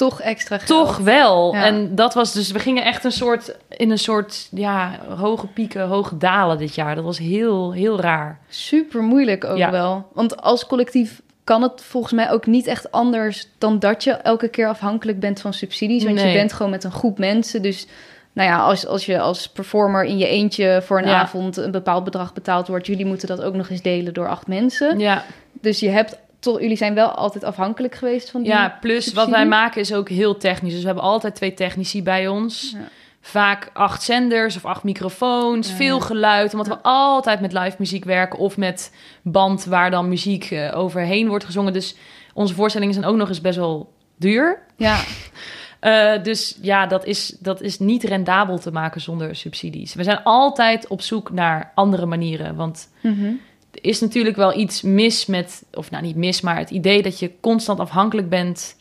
[0.00, 0.68] Toch extra geld.
[0.68, 1.54] Toch wel.
[1.54, 1.64] Ja.
[1.64, 5.86] En dat was dus, we gingen echt een soort, in een soort, ja, hoge pieken,
[5.86, 6.94] hoge dalen dit jaar.
[6.94, 8.38] Dat was heel, heel raar.
[8.48, 9.70] Super moeilijk ook Ja.
[9.70, 10.06] wel.
[10.12, 14.48] Want als collectief kan het volgens mij ook niet echt anders dan dat je elke
[14.48, 16.04] keer afhankelijk bent van subsidies.
[16.04, 17.62] Want je bent gewoon met een groep mensen.
[17.62, 17.86] Dus
[18.32, 21.20] nou ja, als, als je als performer in je eentje voor een Ja.
[21.20, 24.46] avond een bepaald bedrag betaald wordt, jullie moeten dat ook nog eens delen door acht
[24.46, 24.98] mensen.
[24.98, 28.50] Ja, Dus je hebt toch, jullie zijn wel altijd afhankelijk geweest van die.
[28.50, 30.70] ja plus wat wij maken is ook heel technisch.
[30.72, 32.70] Dus we hebben altijd twee technici bij ons.
[32.76, 32.88] Ja.
[33.20, 35.74] Vaak acht zenders of acht microfoons, Ja.
[35.74, 36.52] veel geluid.
[36.52, 41.28] Omdat we altijd met live muziek werken of met band waar dan muziek eh, overheen
[41.28, 41.72] wordt gezongen.
[41.72, 41.94] Dus
[42.34, 44.62] onze voorstellingen zijn ook nog eens best wel duur.
[44.76, 45.00] Ja,
[45.80, 49.94] Eh, dus ja, dat is, dat is niet rendabel te maken zonder subsidies.
[49.94, 52.54] We zijn altijd op zoek naar andere manieren.
[52.56, 53.30] Want Mhm.
[53.72, 57.30] Is natuurlijk wel iets mis met, of nou niet mis, maar het idee dat je
[57.40, 58.76] constant afhankelijk bent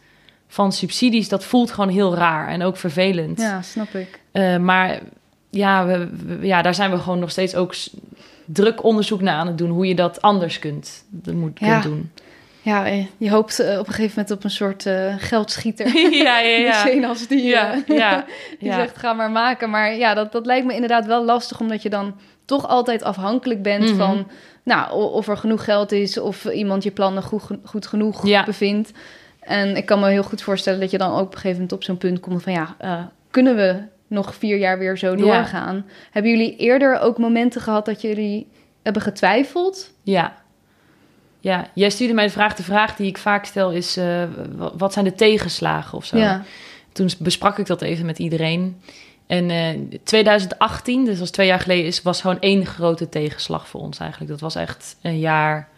[0.48, 3.40] van subsidies, dat voelt gewoon heel raar en ook vervelend.
[3.42, 4.20] ja snap ik.
[4.32, 5.00] Eh, maar
[5.50, 7.74] ja, we, we- ja, daar zijn we gewoon nog steeds ook
[8.46, 11.72] druk onderzoek naar aan het doen hoe je dat anders kunt, dat moet, Ja.
[11.72, 12.12] kunt doen.
[12.62, 14.86] Ja, eh, je hoopt eh, op een gegeven moment op een soort
[15.18, 15.88] geldschieter.
[16.24, 16.84] ja, ja, ja.
[16.84, 18.26] Meteen als die, Ja, ja,
[18.60, 18.76] die ja.
[18.76, 19.70] zegt ga maar maken.
[19.70, 22.16] Maar ja, dat, dat lijkt me inderdaad wel lastig, omdat je dan
[22.46, 23.96] toch altijd afhankelijk bent Mhm.
[23.98, 24.28] van
[24.70, 28.44] nou, of er genoeg geld is of iemand je plannen goed, goed genoeg Ja.
[28.44, 28.92] bevindt.
[29.40, 31.72] En ik kan me heel goed voorstellen dat je dan ook op een gegeven moment
[31.72, 33.02] op zo'n punt komt van ja, eh,
[33.32, 33.76] kunnen we
[34.08, 35.16] nog vier jaar weer zo Ja.
[35.16, 35.86] doorgaan?
[36.12, 38.48] Hebben jullie eerder ook momenten gehad dat jullie
[38.84, 39.92] hebben getwijfeld?
[40.04, 40.34] Ja.
[41.40, 42.56] Ja, jij stuurde mij de vraag.
[42.56, 44.24] De vraag die ik vaak stel is: eh,
[44.56, 46.18] wa- wat zijn de tegenslagen of zo?
[46.18, 46.44] Ja.
[46.92, 48.82] Toen besprak ik dat even met iedereen.
[49.30, 53.82] En eh 2018, dus als twee jaar geleden is, was gewoon één grote tegenslag voor
[53.82, 54.32] ons eigenlijk.
[54.32, 55.70] Dat was echt een jaar.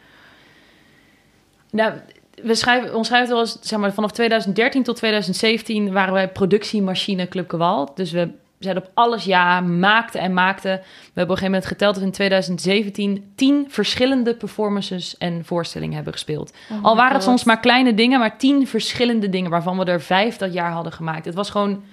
[1.71, 1.93] Nou,
[2.41, 7.91] we schrijven, ons wel eens, zeg maar, vanaf 2013 tot 2017 waren wij productiemachine Club.
[7.95, 8.29] Dus we
[8.59, 10.71] zeiden op alles ja, maakten en maakten.
[10.71, 15.45] We hebben op een gegeven moment geteld dat we in 2017 tien verschillende performances en
[15.45, 16.53] voorstellingen hebben gespeeld.
[16.71, 20.01] Oh Al waren het soms maar kleine dingen, maar tien verschillende dingen waarvan we er
[20.01, 21.25] vijf dat jaar hadden gemaakt.
[21.25, 21.83] Het was gewoon,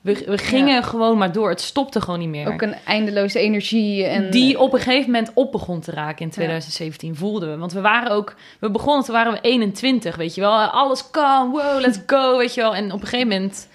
[0.00, 1.48] we, we gingen gewoon maar door.
[1.48, 2.52] Het stopte gewoon niet meer.
[2.52, 4.04] Ook een eindeloze energie.
[4.04, 7.56] En, Die op een gegeven moment op begon te raken in 2017, voelden we.
[7.56, 10.52] Want we waren ook, we begonnen, toen waren we 21, weet je wel.
[10.52, 12.74] Alles kan, wow, let's go, weet je wel.
[12.74, 13.68] En op een gegeven moment,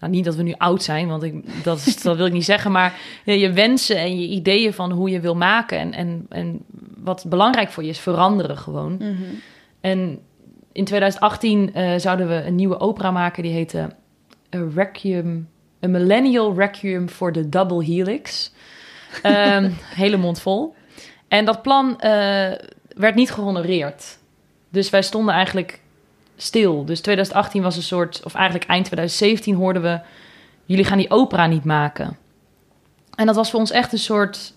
[0.00, 2.44] nou niet dat we nu oud zijn, want ik, dat, is, dat wil ik niet
[2.44, 2.72] zeggen.
[2.72, 6.64] Maar je wensen en je ideeën van hoe je wil maken en, en, en
[6.96, 8.96] wat belangrijk voor je is, veranderen gewoon.
[8.96, 9.14] Mhm.
[9.80, 10.18] En
[10.72, 13.78] in 2018 eh, zouden we een nieuwe opera maken die heette
[14.54, 15.48] A Requiem,
[15.84, 18.52] A Millennial Requiem for the Double Helix.
[19.22, 19.70] Ehm,
[20.02, 20.74] hele mond vol.
[21.28, 22.10] En dat plan eh,
[22.94, 24.18] werd niet gehonoreerd.
[24.68, 25.80] Dus wij stonden eigenlijk
[26.36, 26.84] stil.
[26.84, 30.00] Dus 2018 was een soort, of eigenlijk eind 2017 hoorden we,
[30.64, 32.16] jullie gaan die opera niet maken.
[33.14, 34.52] En dat was voor ons echt een soort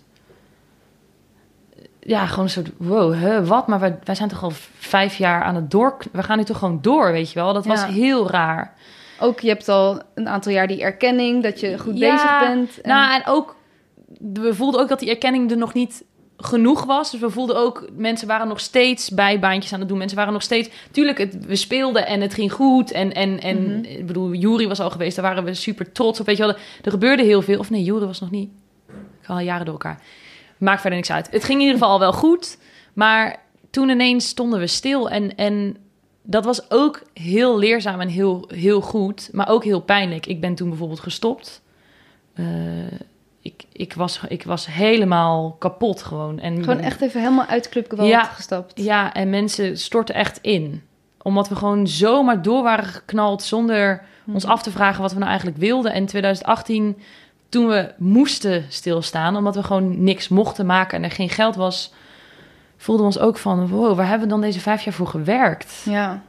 [2.00, 3.68] ja, gewoon een soort, wow, hè, wat?
[3.68, 5.98] Maar wij, wij zijn toch al vijf jaar aan het door...
[6.12, 7.54] We gaan nu toch gewoon door, weet je wel?
[7.54, 7.88] Dat was Ja.
[7.88, 8.74] heel raar.
[9.22, 12.82] Ook je hebt al een aantal jaar die erkenning dat je goed Ja, bezig bent.
[12.82, 13.56] En, Nou, en ook...
[14.34, 16.04] We voelden ook dat die erkenning er nog niet
[16.38, 17.12] genoeg was.
[17.12, 17.88] Dus we voelden ook...
[17.96, 19.98] Mensen waren nog steeds bijbaantjes aan het doen.
[19.98, 20.70] Mensen waren nog steeds...
[20.92, 22.92] Tuurlijk, het, we speelden en het ging goed.
[22.92, 23.84] En, en, en Mhm.
[23.84, 25.16] ik bedoel, Jury was al geweest.
[25.16, 26.26] Daar waren we super trots op.
[26.26, 27.60] Weet je wel, er gebeurde heel veel.
[27.60, 28.50] Of nee, Jury was nog niet.
[28.88, 28.94] Ik
[29.28, 30.02] ga al jaren door elkaar.
[30.58, 31.32] Maakt verder niks uit.
[31.32, 32.58] Het ging in ieder geval al wel goed.
[32.94, 35.10] Maar toen ineens stonden we stil.
[35.10, 35.78] En, en
[36.22, 39.30] dat was ook heel leerzaam en heel, heel goed.
[39.32, 40.26] Maar ook heel pijnlijk.
[40.26, 41.62] Ik ben toen bijvoorbeeld gestopt.
[42.34, 42.46] Eh,
[43.42, 46.40] ik, ik, was, ik was helemaal kapot gewoon.
[46.40, 48.24] En, Gewoon echt even helemaal uit Club Gewalt Ja.
[48.24, 48.82] gestapt.
[48.82, 50.84] Ja, en mensen stortten echt in.
[51.22, 54.04] Omdat we gewoon zomaar door waren geknald zonder
[54.34, 55.94] ons af te vragen wat we nou eigenlijk wilden.
[55.94, 56.98] En 2018,
[57.50, 61.94] toen we moesten stilstaan, omdat we gewoon niks mochten maken en er geen geld was,
[62.82, 63.68] voelden we ons ook van...
[63.68, 65.82] wow, waar hebben we dan deze vijf jaar voor gewerkt?
[65.86, 66.22] Ja.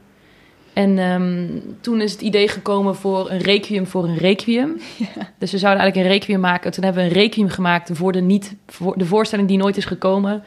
[0.73, 1.47] En ehm,
[1.81, 4.81] toen is het idee gekomen voor een requiem voor een requiem.
[5.39, 6.71] Dus we zouden eigenlijk een requiem maken.
[6.71, 9.85] Toen hebben we een requiem gemaakt voor de, niet, voor de voorstelling die nooit is
[9.85, 10.43] gekomen.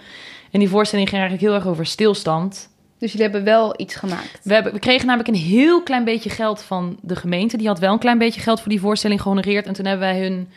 [0.50, 2.68] En die voorstelling ging eigenlijk heel erg over stilstand.
[2.98, 4.40] Dus jullie hebben wel iets gemaakt.
[4.42, 7.56] We, hebben, we kregen namelijk een heel klein beetje geld van de gemeente.
[7.56, 9.66] Die had wel een klein beetje geld voor die voorstelling gehonoreerd.
[9.66, 10.48] En toen hebben wij hun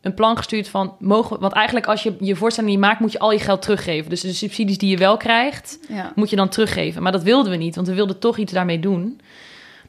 [0.00, 0.94] een plan gestuurd van...
[0.98, 3.00] Mogen, want eigenlijk als je je voorstelling niet maakt...
[3.00, 4.10] moet je al je geld teruggeven.
[4.10, 6.12] Dus de subsidies die je wel krijgt Ja.
[6.14, 7.02] moet je dan teruggeven.
[7.02, 9.20] Maar dat wilden we niet, want we wilden toch iets daarmee doen.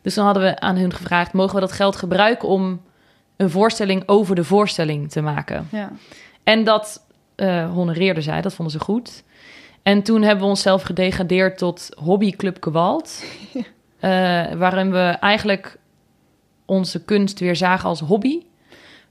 [0.02, 2.82] Dus dan hadden we aan hun gevraagd: mogen we dat geld gebruiken om
[3.38, 5.68] een voorstelling over de voorstelling te maken?
[5.72, 5.92] Ja.
[6.44, 7.06] En dat
[7.36, 9.24] eh honoreerden zij, dat vonden ze goed.
[9.84, 13.24] En toen hebben we onszelf gedegradeerd tot hobbyclub Gewalt.
[14.00, 14.10] Eh,
[14.52, 15.78] waarin we eigenlijk
[16.66, 18.40] onze kunst weer zagen als hobby.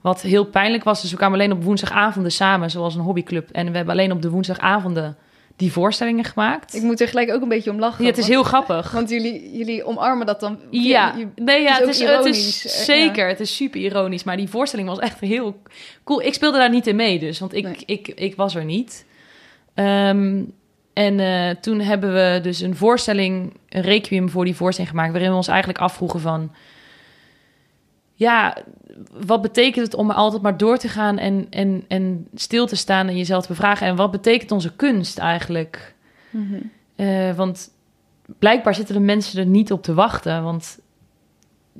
[0.01, 1.01] Wat heel pijnlijk was.
[1.01, 3.49] Dus we kwamen alleen op woensdagavonden samen, zoals een hobbyclub.
[3.51, 5.17] En we hebben alleen op de woensdagavonden
[5.55, 6.75] die voorstellingen gemaakt.
[6.75, 8.03] Ik moet er gelijk ook een beetje om lachen.
[8.03, 8.91] Ja, het is want- heel grappig.
[8.99, 10.59] Want jullie, jullie omarmen dat dan.
[10.69, 13.27] Ja, Je- nee, ja is het, is, het is eh, zeker.
[13.27, 14.23] Het is super ironisch.
[14.23, 15.61] Maar die voorstelling was echt heel
[16.03, 16.21] cool.
[16.21, 17.83] Ik speelde daar niet in mee, dus, want ik, Nee.
[17.85, 19.05] ik, ik was er niet.
[19.73, 20.41] Ehm,
[20.93, 25.29] en eh, toen hebben we dus een voorstelling, een requiem voor die voorstelling gemaakt, waarin
[25.29, 26.51] we ons eigenlijk afvroegen van,
[28.19, 28.57] ja,
[29.25, 33.07] wat betekent het om altijd maar door te gaan en, en, en stil te staan
[33.07, 33.87] en jezelf te bevragen?
[33.87, 35.95] En wat betekent onze kunst eigenlijk?
[36.29, 36.59] Mhm.
[36.95, 37.71] Eh, want
[38.39, 40.43] blijkbaar zitten de mensen er niet op te wachten.
[40.43, 40.79] Want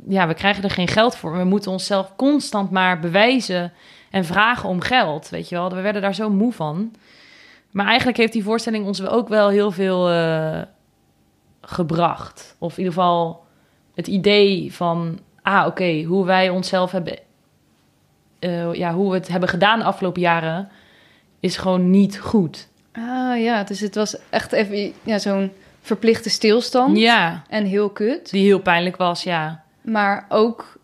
[0.08, 1.38] ja, we krijgen er geen geld voor.
[1.38, 3.74] We moeten onszelf constant maar bewijzen
[4.10, 5.30] en vragen om geld.
[5.30, 6.94] Weet je wel, we werden daar zo moe van.
[7.72, 10.62] Maar eigenlijk heeft die voorstelling ons ook wel heel veel eh,
[11.62, 12.56] gebracht.
[12.60, 13.46] Of in ieder geval
[13.96, 17.18] het idee van, ah oké, hoe wij onszelf hebben,
[18.40, 20.70] eh, ja, hoe we het hebben gedaan de afgelopen jaren,
[21.40, 22.68] is gewoon niet goed.
[22.92, 26.98] Ah ja, dus het was echt even ja, zo'n verplichte stilstand.
[26.98, 28.32] Ja, En heel kut.
[28.32, 29.64] die heel pijnlijk was, ja.
[29.82, 30.78] Maar ook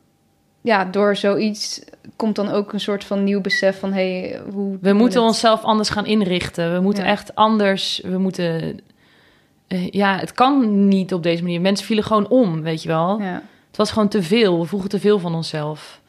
[0.62, 1.82] ja, door zoiets
[2.16, 4.78] komt dan ook een soort van nieuw besef van hey, hoe.
[4.82, 6.74] We moeten onszelf anders gaan inrichten.
[6.74, 7.10] We moeten Ja.
[7.10, 8.02] echt anders.
[8.04, 8.80] We moeten.
[9.68, 11.62] eh, ja, het kan niet op deze manier.
[11.62, 13.22] Mensen vielen gewoon om, weet je wel.
[13.22, 13.42] Ja.
[13.76, 14.60] Het was gewoon te veel.
[14.60, 16.00] We vroegen te veel van onszelf.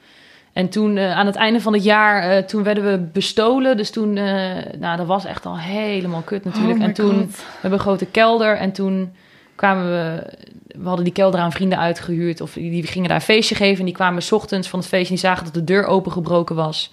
[0.53, 3.77] En toen, eh, aan het einde van het jaar, eh, toen werden we bestolen.
[3.77, 6.79] Dus toen, eh, nou, dat was echt al helemaal kut natuurlijk.
[6.79, 7.37] Oh en toen, God.
[7.37, 8.57] we hebben een grote kelder.
[8.57, 9.15] En toen
[9.55, 10.33] kwamen we,
[10.67, 12.41] we hadden die kelder aan vrienden uitgehuurd.
[12.41, 13.79] Of die, die gingen daar een feestje geven.
[13.79, 16.57] En die kwamen 's ochtends van het feestje en die zagen dat de deur opengebroken
[16.57, 16.93] was.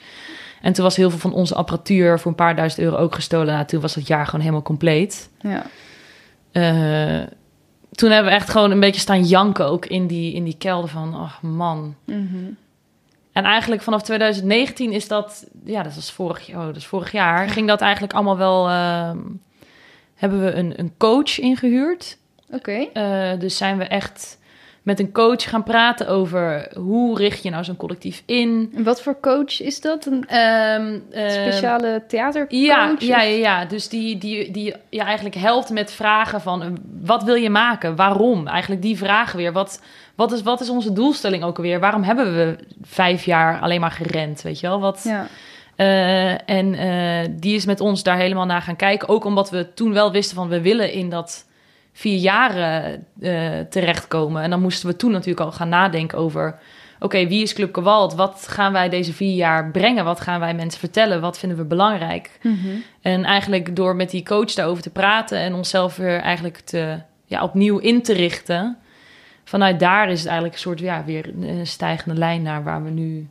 [0.62, 3.54] En toen was heel veel van onze apparatuur voor een paar duizend euro ook gestolen.
[3.54, 5.30] Nou, toen was dat jaar gewoon helemaal compleet.
[5.42, 5.66] Ja.
[7.94, 10.89] Toen hebben we echt gewoon een beetje staan janken ook in die, in die kelder
[10.89, 11.96] van, oh man.
[12.06, 12.52] Mhm.
[13.32, 17.50] En eigenlijk vanaf 2019 is dat, ja, dat was vorig, oh, dat is vorig jaar,
[17.50, 19.20] ging dat eigenlijk allemaal wel, ehm,
[20.16, 22.18] hebben we een, een coach ingehuurd.
[22.50, 22.88] Oké.
[22.94, 24.38] Eh, dus zijn we echt
[24.84, 28.72] met een coach gaan praten over hoe richt je nou zo'n collectief in.
[28.76, 30.06] En wat voor coach is dat?
[30.06, 32.60] Een Ehm, ehm, speciale theatercoach?
[32.60, 33.66] Ja, ja, ja.
[33.66, 36.68] Dus die, die, die je eigenlijk helpt met vragen van eh,
[37.02, 37.96] wat wil je maken?
[37.96, 38.48] Waarom?
[38.48, 39.52] Eigenlijk die vragen weer.
[39.52, 39.82] Wat,
[40.16, 41.80] wat, is, wat is onze doelstelling ook alweer?
[41.80, 44.42] Waarom hebben we vijf jaar alleen maar gerend?
[44.42, 44.80] Weet je wel?
[44.80, 45.28] Wat, Ja.
[45.76, 49.10] eh, en eh, die is met ons daar helemaal naar gaan kijken.
[49.10, 51.46] Ook omdat we toen wel wisten van we willen in dat
[51.94, 54.41] vier jaren eh, terechtkomen.
[54.41, 56.60] En dan moesten we toen natuurlijk al gaan nadenken over...
[57.00, 58.14] Oké, wie is Club Gewalt?
[58.14, 60.06] Wat gaan wij deze vier jaar brengen?
[60.06, 61.22] Wat gaan wij mensen vertellen?
[61.22, 62.39] Wat vinden we belangrijk?
[62.41, 62.70] Mhm.
[63.02, 65.38] En eigenlijk door met die coach daarover te praten...
[65.38, 68.78] en onszelf weer eigenlijk te, ja, opnieuw in te richten...
[69.44, 72.89] vanuit daar is het eigenlijk een soort ja, weer een stijgende lijn naar waar we
[72.89, 73.30] nu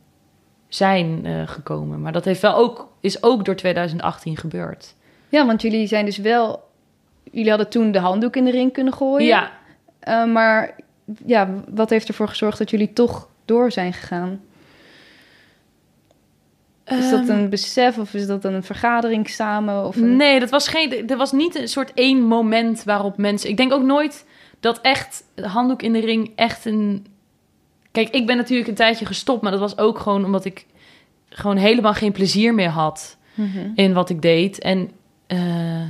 [0.67, 2.01] zijn eh, gekomen.
[2.01, 4.95] Maar dat heeft wel ook, is ook door 2018 gebeurd.
[5.29, 6.71] ja, want jullie zijn dus wel...
[7.33, 9.27] Jullie hadden toen de handdoek in de ring kunnen gooien.
[9.27, 9.51] Ja,
[9.99, 10.75] Eh, maar
[11.25, 14.41] ja, wat heeft ervoor gezorgd dat jullie toch door zijn gegaan?
[16.85, 19.85] Is dat Ehm, een besef of is dat een vergadering samen?
[19.85, 20.15] Of een...
[20.15, 21.09] Nee, dat was geen.
[21.09, 23.49] Er was niet een soort één moment waarop mensen.
[23.49, 24.25] Ik denk ook nooit
[24.59, 27.05] dat echt de handdoek in de ring echt een.
[27.91, 30.65] Kijk, ik ben natuurlijk een tijdje gestopt, maar dat was ook gewoon omdat ik
[31.29, 33.69] gewoon helemaal geen plezier meer had Mhm.
[33.75, 34.59] in wat ik deed.
[34.59, 34.91] En
[35.27, 35.81] eh,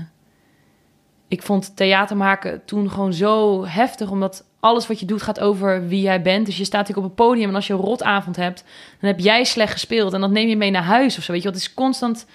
[1.33, 5.87] ik vond theater maken toen gewoon zo heftig, omdat alles wat je doet gaat over
[5.87, 6.45] wie jij bent.
[6.45, 8.63] Dus je staat natuurlijk op een podium en als je een rotavond hebt,
[8.99, 11.31] dan heb jij slecht gespeeld en dat neem je mee naar huis of zo.
[11.31, 12.25] Weet je, wat het is constant.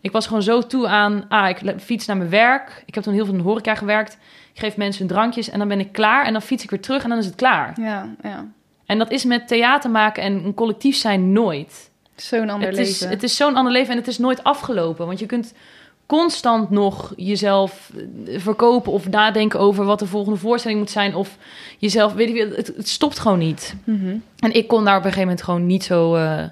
[0.00, 2.82] Ik was gewoon zo toe aan, ah, ik fiets naar mijn werk.
[2.86, 4.18] Ik heb toen heel veel in de horeca gewerkt.
[4.52, 6.80] Ik geef mensen hun drankjes en dan ben ik klaar en dan fiets ik weer
[6.80, 7.80] terug en dan is het klaar.
[7.80, 8.46] Ja, ja.
[8.86, 11.90] En dat is met theater maken en een collectief zijn nooit.
[12.16, 12.92] Zo'n ander Het leven.
[12.92, 15.06] is, het is zo'n ander leven en het is nooit afgelopen.
[15.06, 15.54] Want je kunt
[16.06, 17.90] constant nog jezelf
[18.26, 21.14] eh, verkopen of nadenken over wat de volgende voorstelling moet zijn.
[21.14, 21.36] Of
[21.78, 23.76] jezelf, weet je, het, het stopt gewoon niet.
[23.84, 24.16] Mhm.
[24.38, 26.14] En ik kon daar op een gegeven moment gewoon niet zo.
[26.14, 26.44] eh,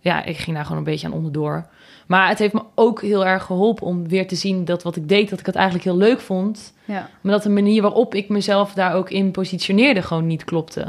[0.00, 1.66] ja, ik ging daar gewoon een beetje aan onderdoor.
[2.06, 5.08] Maar het heeft me ook heel erg geholpen om weer te zien dat wat ik
[5.08, 6.74] deed, dat ik het eigenlijk heel leuk vond.
[6.84, 7.08] Ja.
[7.20, 10.88] Maar dat de manier waarop ik mezelf daar ook in positioneerde gewoon niet klopte.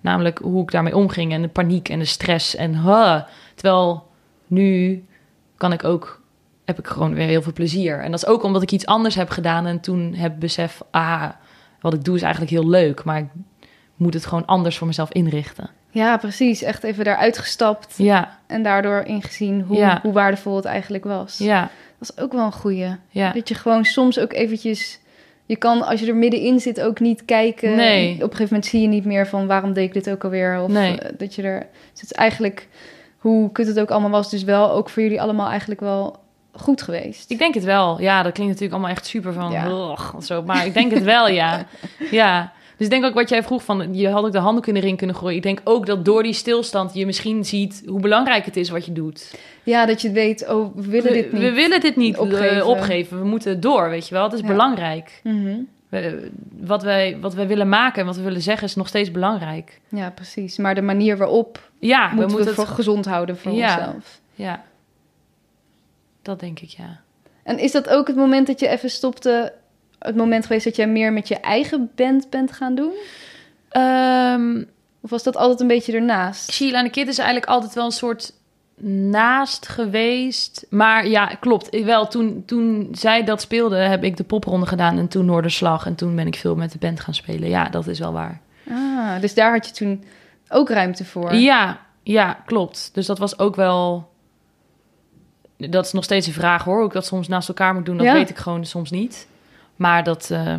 [0.00, 2.54] Namelijk hoe ik daarmee omging en de paniek en de stress.
[2.56, 3.20] En huh,
[3.54, 4.06] terwijl
[4.46, 5.04] nu
[5.56, 6.17] kan ik ook,
[6.68, 8.00] heb ik gewoon weer heel veel plezier.
[8.00, 11.28] En dat is ook omdat ik iets anders heb gedaan en toen heb besef, ah,
[11.80, 13.04] wat ik doe is eigenlijk heel leuk.
[13.04, 13.26] Maar ik
[13.96, 15.70] moet het gewoon anders voor mezelf inrichten.
[15.90, 16.62] ja, precies.
[16.62, 19.98] Echt even daaruit gestapt Ja, en daardoor ingezien hoe, Ja.
[20.02, 21.38] hoe waardevol het eigenlijk was.
[21.38, 21.60] ja,
[21.98, 22.94] Dat is ook wel een goeie.
[23.08, 23.32] ja.
[23.32, 24.98] Dat je gewoon soms ook eventjes...
[25.46, 27.76] Je kan, als je er middenin zit, ook niet kijken.
[27.76, 28.14] Nee.
[28.14, 29.46] Op een gegeven moment zie je niet meer van...
[29.46, 30.60] waarom deed ik dit ook alweer?
[30.62, 30.98] Of Nee.
[31.00, 31.58] eh, dat je er...
[31.92, 32.68] Dus het is eigenlijk,
[33.18, 34.30] hoe kut het ook allemaal was...
[34.30, 36.16] dus wel ook voor jullie allemaal eigenlijk wel
[36.60, 37.30] goed geweest.
[37.30, 38.00] Ik denk het wel.
[38.00, 39.50] Ja, dat klinkt natuurlijk allemaal echt super van...
[39.52, 39.66] Ja.
[39.66, 41.66] "Ugh," of zo, maar ik denk het wel, ja.
[42.10, 42.52] Ja.
[42.76, 43.94] Dus ik denk ook wat jij vroeg van...
[43.94, 45.36] je had ook de handdoek in de ring kunnen gooien.
[45.36, 47.82] Ik denk ook dat door die stilstand je misschien ziet...
[47.86, 49.34] hoe belangrijk het is wat je doet.
[49.62, 51.42] Ja, dat je weet, oh, we willen dit niet.
[51.42, 52.66] We willen dit niet opgeven.
[52.66, 53.18] opgeven.
[53.20, 54.24] We moeten door, weet je wel.
[54.24, 54.46] Het is Ja.
[54.46, 55.20] belangrijk.
[55.22, 55.56] Mhm.
[55.88, 56.30] We-
[56.60, 58.66] wat, wij, wat wij willen maken en wat we willen zeggen...
[58.66, 59.80] is nog steeds belangrijk.
[59.88, 60.56] Ja, precies.
[60.56, 62.74] Maar de manier waarop Ja, moeten we, we moeten voor het...
[62.74, 63.76] gezond houden voor Ja.
[63.76, 64.20] onszelf.
[64.34, 64.62] Ja.
[66.28, 67.00] Dat denk ik, ja.
[67.42, 69.52] En is dat ook het moment dat je even stopte...
[69.98, 72.92] het moment geweest dat jij meer met je eigen band bent gaan doen?
[73.68, 74.62] Ehm,
[75.00, 76.52] Of was dat altijd een beetje ernaast?
[76.52, 78.32] Sheila en de Kid is eigenlijk altijd wel een soort
[79.10, 80.66] naast geweest.
[80.70, 81.84] Maar ja, klopt.
[81.84, 85.86] Wel, toen, toen zij dat speelde, heb ik de popronde gedaan en toen Noorderslag.
[85.86, 87.48] En toen ben ik veel met de band gaan spelen.
[87.48, 88.40] Ja, dat is wel waar.
[88.70, 90.04] Ah, dus daar had je toen
[90.48, 91.34] ook ruimte voor.
[91.34, 92.90] Ja, ja, klopt.
[92.92, 94.08] Dus dat was ook wel...
[95.58, 96.76] Dat is nog steeds een vraag hoor.
[96.76, 98.12] Hoe ik dat soms naast elkaar moet doen, dat Ja.
[98.12, 99.26] weet ik gewoon soms niet.
[99.76, 100.30] Maar dat...
[100.30, 100.54] eh,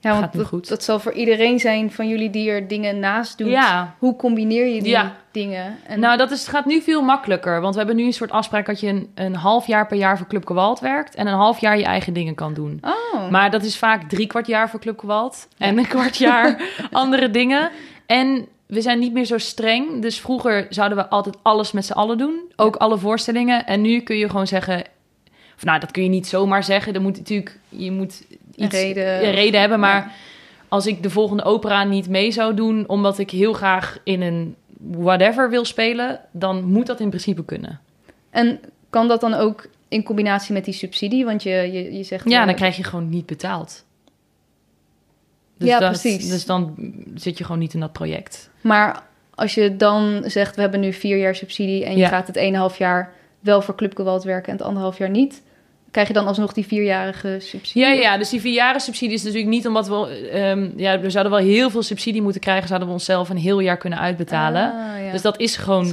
[0.00, 0.68] Ja, want Gaat dat, goed.
[0.68, 3.48] dat zal voor iedereen zijn van jullie die er dingen naast doen.
[3.48, 5.12] ja, Hoe combineer je die Ja.
[5.30, 5.78] dingen?
[5.86, 7.60] En, Nou, dat is, gaat nu veel makkelijker.
[7.60, 10.18] Want we hebben nu een soort afspraak dat je een, een half jaar per jaar
[10.18, 11.14] voor Club Gewalt werkt.
[11.14, 12.80] En een half jaar je eigen dingen kan doen.
[12.82, 15.48] oh, Maar dat is vaak drie kwart jaar voor Club Gewalt.
[15.58, 16.60] En een kwart jaar
[16.92, 17.70] andere dingen.
[18.06, 20.02] En we zijn niet meer zo streng.
[20.02, 22.40] Dus vroeger zouden we altijd alles met z'n allen doen.
[22.56, 23.66] Ook alle voorstellingen.
[23.66, 24.82] En nu kun je gewoon zeggen...
[25.56, 26.92] Of nou, dat kun je niet zomaar zeggen.
[26.92, 27.58] Dan moet natuurlijk...
[27.68, 28.24] Je moet
[28.56, 29.24] Een iets, reden.
[29.26, 29.80] een reden hebben.
[29.80, 30.10] Maar Ja.
[30.68, 32.84] als ik de volgende opera niet mee zou doen...
[32.88, 34.56] omdat ik heel graag in een
[34.90, 36.20] whatever wil spelen...
[36.30, 37.80] dan moet dat in principe kunnen.
[38.30, 38.60] En
[38.90, 41.24] kan dat dan ook in combinatie met die subsidie?
[41.24, 42.28] Want je, je, je zegt...
[42.28, 43.84] Ja, eh, dan krijg je gewoon niet betaald.
[45.58, 46.28] Dus Ja, dat- precies.
[46.28, 46.74] Dus dan
[47.14, 48.50] zit je gewoon niet in dat project.
[48.60, 49.02] Maar
[49.34, 51.84] als je dan zegt, we hebben nu vier jaar subsidie...
[51.84, 52.08] en je Ja.
[52.08, 52.36] gaat het
[52.72, 54.52] 1,5 jaar wel voor Club Gewalt werken...
[54.52, 55.42] en het anderhalf jaar niet...
[55.90, 57.82] krijg je dan alsnog die vierjarige subsidie?
[57.82, 60.28] Ja, ja, dus die vierjaren subsidie is natuurlijk niet omdat we...
[60.32, 62.66] ehm, ja, we zouden wel heel veel subsidie moeten krijgen...
[62.68, 64.62] zouden we onszelf een heel jaar kunnen uitbetalen.
[64.72, 65.12] Ah, ja.
[65.12, 65.86] Dus dat is gewoon, Dat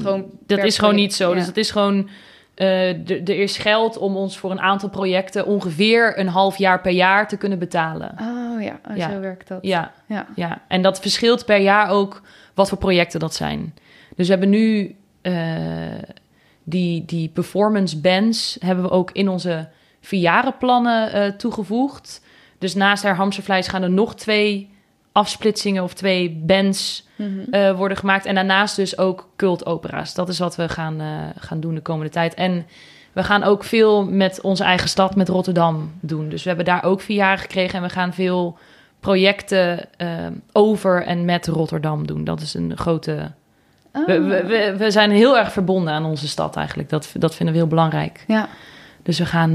[0.64, 1.30] is gewoon dat is niet zo.
[1.30, 1.36] ja.
[1.36, 2.10] Dus het is gewoon...
[2.62, 5.46] eh, er is geld om ons voor een aantal projecten...
[5.46, 8.16] ongeveer een half jaar per jaar te kunnen betalen.
[8.22, 9.12] Oh ja, oh, Ja.
[9.12, 9.60] zo werkt dat.
[9.62, 10.26] Ja, Ja.
[10.36, 10.62] ja.
[10.68, 12.22] En dat verschilt per jaar ook
[12.54, 13.74] wat voor projecten dat zijn.
[14.16, 15.34] Dus we hebben nu eh,
[16.64, 18.58] die, die performance bands...
[18.60, 19.68] hebben we ook in onze
[20.02, 22.22] vierjarenplannen eh toegevoegd.
[22.58, 24.70] Dus naast haar Hamstervlees gaan er nog twee
[25.12, 25.84] afsplitsingen...
[25.84, 27.52] of twee bands Mhm.
[27.52, 28.26] eh, worden gemaakt.
[28.26, 30.14] En daarnaast dus ook cultopera's.
[30.14, 31.08] Dat is wat we gaan, eh,
[31.40, 32.34] gaan doen de komende tijd.
[32.34, 32.66] En
[33.12, 36.30] we gaan ook veel met onze eigen stad, met Rotterdam, doen.
[36.30, 37.76] Dus we hebben daar ook vier jaar gekregen.
[37.76, 38.58] En we gaan veel
[39.00, 40.08] projecten eh,
[40.52, 42.24] over en met Rotterdam doen.
[42.24, 43.32] Dat is een grote...
[43.94, 44.06] Oh.
[44.06, 46.90] We, we, zijn heel erg verbonden aan onze stad eigenlijk.
[46.90, 48.24] Dat, dat vinden we heel belangrijk.
[48.28, 48.50] Ja.
[49.04, 49.54] Dus we gaan...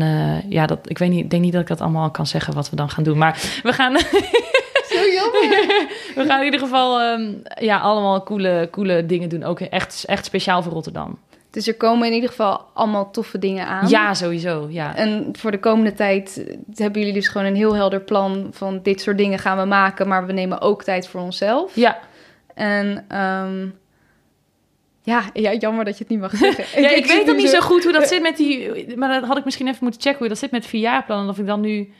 [0.48, 2.70] ja, dat, ik weet niet, ik denk niet dat ik dat allemaal kan zeggen wat
[2.70, 3.18] we dan gaan doen.
[3.18, 3.96] Maar we gaan...
[6.14, 9.44] We gaan in ieder geval ehm, ja, allemaal coole, coole dingen doen.
[9.44, 11.18] Ook echt, echt speciaal voor Rotterdam.
[11.50, 13.88] Dus er komen in ieder geval allemaal toffe dingen aan.
[13.88, 14.66] Ja, sowieso.
[14.70, 14.96] Ja.
[14.96, 19.00] En voor de komende tijd hebben jullie dus gewoon een heel helder plan van dit
[19.00, 21.74] soort dingen gaan we maken, maar we nemen ook tijd voor onszelf.
[21.74, 21.98] Ja,
[22.54, 23.66] En ehm,
[25.02, 26.64] ja, ja, jammer dat je het niet mag zeggen.
[26.82, 28.96] ja, ik, zit weet nog nu niet zo goed hoe dat zit met die...
[28.96, 31.28] Maar dat had ik misschien even moeten checken hoe dat zit met vierjaarplannen.
[31.28, 31.92] Of ik dan nu...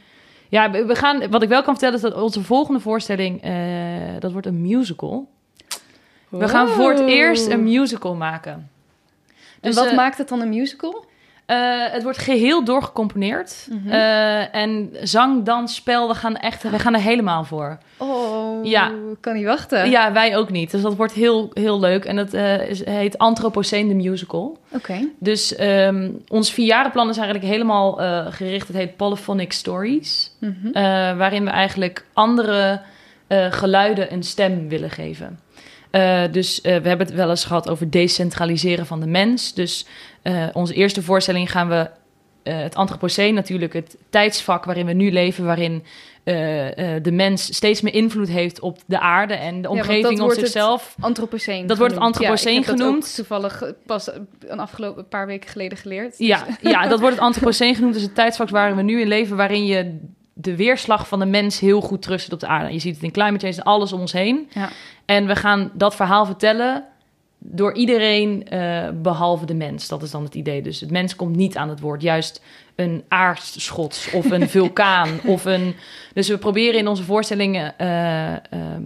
[0.49, 1.31] Ja, we gaan...
[1.31, 3.43] Wat ik wel kan vertellen is dat onze volgende voorstelling...
[3.43, 3.53] eh,
[4.19, 5.29] dat wordt een musical.
[6.29, 7.09] We gaan voor het Wow.
[7.09, 8.53] eerst een musical maken.
[8.53, 8.69] En
[9.61, 11.05] Dus, wat eh, maakt het dan een musical?
[11.47, 11.57] Eh,
[11.93, 13.69] het wordt geheel doorgecomponeerd.
[13.71, 13.89] Mhm.
[13.91, 17.79] Eh, en zang, dans, spel, we gaan, echt, we gaan er helemaal voor.
[17.97, 18.93] Oh, Ja.
[19.21, 19.91] kan niet wachten.
[19.91, 20.71] Ja, wij ook niet.
[20.71, 22.05] Dus dat wordt heel, heel leuk.
[22.05, 24.59] En dat eh, is, heet Anthropocene, de musical.
[24.73, 25.09] Oké.
[25.19, 27.93] Dus ehm, ons vierjarenplan is eigenlijk helemaal
[28.31, 28.67] gericht.
[28.69, 30.33] Het heet Polyphonic Stories.
[30.41, 30.73] Mhm.
[31.19, 32.81] waarin we eigenlijk andere
[33.51, 35.39] geluiden een stem willen geven.
[35.97, 39.55] Eh, dus eh, we hebben het wel eens gehad over decentraliseren van de mens.
[39.55, 39.87] Dus
[40.23, 41.91] eh, onze eerste voorstelling gaan we
[42.43, 45.85] het Anthropocene, natuurlijk het tijdsvak waarin we nu leven, waarin
[46.25, 50.97] de mens steeds meer invloed heeft op de aarde en de omgeving om het zichzelf.
[51.01, 51.67] Anthropoceen.
[51.67, 53.15] Dat wordt het ja, ik heb dat genoemd.
[53.15, 54.11] toevallig pas
[54.47, 56.19] een afgelopen paar weken geleden geleerd.
[56.19, 57.95] Ja, ja, dat wordt het Anthropoceen genoemd.
[57.95, 59.99] Dus het tijdsvak waarin we nu in leven, waarin je
[60.39, 62.73] de weerslag van de mens heel goed terugzet op de aarde.
[62.73, 64.49] Je ziet het in climate change en alles om ons heen.
[64.53, 64.69] Ja.
[65.05, 66.85] En we gaan dat verhaal vertellen
[67.39, 69.89] door iedereen eh, behalve de mens.
[69.89, 70.63] Dat is dan het idee.
[70.63, 72.03] Dus het mens komt niet aan het woord.
[72.03, 72.43] Juist
[72.75, 75.75] een aardschot of een vulkaan of een...
[76.15, 78.83] Dus we proberen in onze voorstellingen eh, ehm,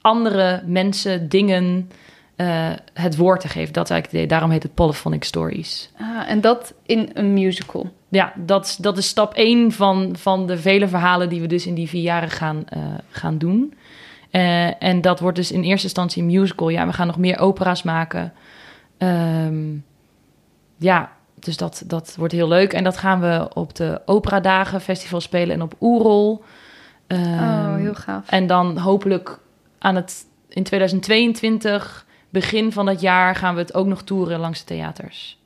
[0.00, 1.90] andere mensen, dingen...
[2.36, 3.72] eh, het woord te geven.
[3.72, 4.26] Dat is eigenlijk het idee.
[4.26, 5.90] Daarom heet het Polyphonic Stories.
[5.98, 7.90] Ah, en dat in een musical.
[8.10, 11.66] Ja, dat, is- dat is stap één van, van de vele verhalen die we dus
[11.66, 12.80] in die vier jaren gaan, eh,
[13.10, 13.74] gaan doen.
[14.30, 16.68] Eh, en dat wordt dus in eerste instantie een musical.
[16.68, 18.32] Ja, we gaan nog meer opera's maken.
[18.98, 19.64] Ehm,
[20.76, 22.72] ja, dus dat, dat wordt heel leuk.
[22.72, 26.42] En dat gaan we op de Operadagen Festival spelen en op Oerol.
[27.06, 28.28] Ehm, oh, heel gaaf.
[28.28, 29.38] en dan hopelijk
[29.78, 34.58] aan het, in 2022, begin van dat jaar, gaan we het ook nog toeren langs
[34.58, 35.38] de theaters.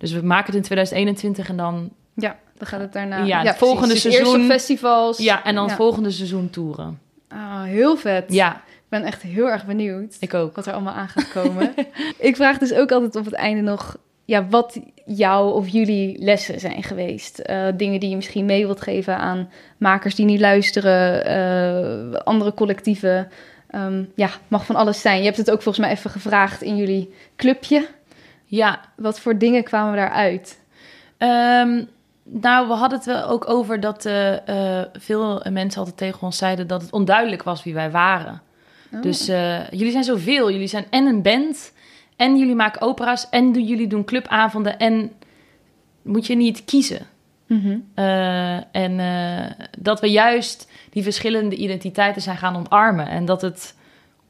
[0.00, 3.24] Dus we maken het in 2021 en dan, Ja, dan gaat het daarna.
[3.24, 5.18] Ja, het volgende Dus seizoen- Eerst op festivals.
[5.18, 6.98] ja, en dan het volgende seizoen toeren.
[7.28, 8.24] Ah, heel vet.
[8.32, 10.56] Ja, Ik ben echt heel erg benieuwd ik ook.
[10.56, 11.74] wat er allemaal aan gaat komen.
[12.18, 13.96] ik vraag dus ook altijd op het einde nog...
[14.24, 17.38] Ja, wat jouw of jullie lessen zijn geweest.
[17.38, 21.24] Eh, dingen die je misschien mee wilt geven aan makers die niet luisteren.
[21.24, 23.28] eh, andere collectieven.
[23.70, 25.18] Ehm, ja, mag van alles zijn.
[25.18, 27.86] Je hebt het ook volgens mij even gevraagd in jullie clubje.
[28.50, 30.60] Ja, Wat voor dingen kwamen daaruit?
[31.18, 31.84] Ehm,
[32.22, 36.36] nou, we hadden het wel ook over dat eh, eh, veel mensen altijd tegen ons
[36.36, 38.42] zeiden dat het onduidelijk was wie wij waren.
[38.92, 39.02] Oh.
[39.02, 40.50] Dus eh, jullie zijn zoveel.
[40.50, 41.72] Jullie zijn en een band,
[42.16, 44.78] en jullie maken opera's, en doen, jullie doen clubavonden.
[44.78, 45.12] En
[46.02, 47.06] moet je niet kiezen.
[47.46, 47.78] Mhm.
[48.72, 49.00] En
[49.78, 53.08] dat we juist die verschillende identiteiten zijn gaan omarmen.
[53.08, 53.74] En dat het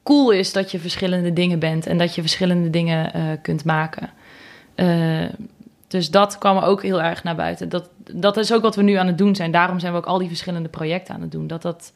[0.03, 4.11] cool is dat je verschillende dingen bent en dat je verschillende dingen eh, kunt maken.
[4.75, 5.25] Eh,
[5.89, 7.69] dus dat kwam ook heel erg naar buiten.
[7.69, 9.51] Dat, dat is ook wat we nu aan het doen zijn.
[9.51, 11.47] Daarom zijn we ook al die verschillende projecten aan het doen.
[11.47, 11.93] Dat dat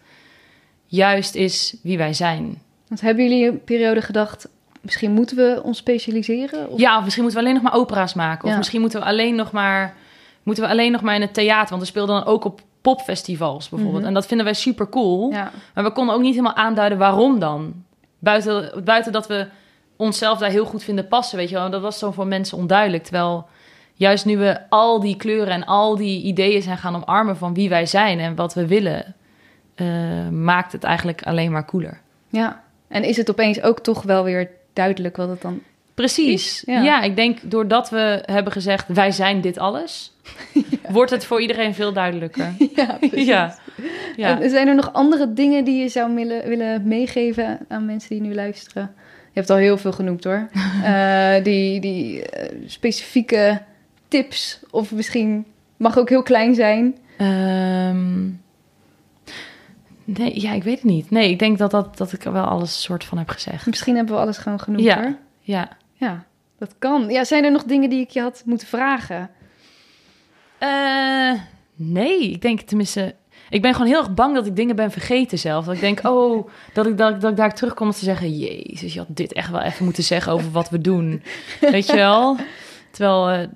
[0.86, 2.62] juist is wie wij zijn.
[2.88, 4.48] Want hebben jullie een periode gedacht...
[4.80, 6.70] misschien moeten we ons specialiseren?
[6.70, 6.80] Of...
[6.80, 8.44] Ja, of misschien moeten we alleen nog maar opera's maken.
[8.44, 8.56] Of Ja.
[8.56, 9.94] misschien moeten we alleen nog maar,
[10.42, 11.68] moeten we alleen nog maar in het theater.
[11.68, 13.98] Want we speelden dan ook op popfestivals bijvoorbeeld.
[13.98, 14.08] Mhm.
[14.08, 15.30] En dat vinden wij super cool.
[15.30, 15.50] Ja.
[15.74, 17.84] Maar we konden ook niet helemaal aanduiden waarom dan.
[18.24, 19.46] Buiten, buiten dat we
[19.96, 21.70] onszelf daar heel goed vinden passen, weet je wel.
[21.70, 23.02] Dat was zo voor mensen onduidelijk.
[23.02, 23.46] Terwijl
[23.94, 27.68] juist nu we al die kleuren en al die ideeën zijn gaan omarmen van wie
[27.68, 29.14] wij zijn en wat we willen,
[29.74, 32.00] eh, maakt het eigenlijk alleen maar cooler.
[32.28, 35.60] Ja, en is het opeens ook toch wel weer duidelijk wat het dan...
[35.94, 36.62] Precies.
[36.66, 36.82] Ja.
[36.82, 37.02] Ja.
[37.02, 40.12] ik denk doordat we hebben gezegd wij zijn dit alles,
[40.88, 42.52] wordt het voor iedereen veel duidelijker.
[42.76, 43.26] Ja, precies.
[43.26, 44.40] ja.
[44.40, 48.20] En zijn er nog andere dingen die je zou willen, willen meegeven aan mensen die
[48.20, 48.94] nu luisteren?
[49.32, 50.48] Je hebt al heel veel genoemd hoor.
[50.84, 53.62] Eh, die die eh, specifieke
[54.08, 55.44] tips, of misschien
[55.76, 56.98] mag ook heel klein zijn.
[57.18, 58.24] Ehm,
[60.04, 61.10] nee, ja, ik weet het niet.
[61.10, 63.66] Nee, ik denk dat, dat, dat ik er wel alles soort van heb gezegd.
[63.66, 65.02] Misschien hebben we alles gewoon genoemd Ja.
[65.02, 65.14] hoor.
[65.40, 65.68] Ja.
[66.04, 66.24] Ja,
[66.58, 67.08] dat kan.
[67.10, 69.30] Ja, zijn er nog dingen die ik je had moeten vragen?
[70.58, 71.32] Eh,
[71.74, 73.14] nee, ik denk tenminste...
[73.50, 75.64] Ik ben gewoon heel erg bang dat ik dingen ben vergeten zelf.
[75.64, 78.38] Dat ik denk, oh, dat ik, dat, ik- dat ik daar terugkom om te zeggen...
[78.38, 81.22] Jezus, je had dit echt wel even moeten zeggen over wat we doen.
[81.60, 82.36] Weet je wel?
[82.90, 83.48] Terwijl, eh,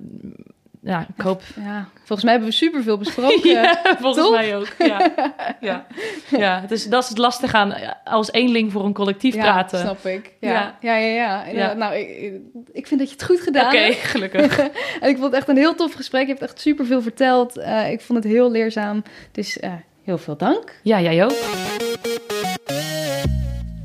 [0.89, 1.43] ja, ik hoop...
[1.61, 3.51] Ja, volgens mij hebben we superveel besproken.
[3.61, 4.66] Ja, volgens mij ook.
[4.78, 5.12] Ja,
[5.61, 5.86] ja.
[6.30, 7.74] ja dus dat is het lastig aan
[8.05, 9.78] als eenling voor een collectief Ja, praten.
[9.78, 10.32] snap ik.
[10.41, 10.97] Ja, Ja.
[10.97, 11.45] ja, ja.
[11.47, 11.72] Ja.
[11.72, 12.32] Nou, ik,
[12.72, 13.95] ik vind dat je het goed gedaan Oké, hebt.
[13.97, 14.59] gelukkig.
[15.01, 16.22] en ik vond het echt een heel tof gesprek.
[16.22, 17.57] Je hebt echt superveel verteld.
[17.57, 19.03] Eh, ik vond het heel leerzaam.
[19.32, 19.72] Dus eh,
[20.05, 20.80] heel veel dank.
[20.82, 21.36] Ja, jij ook.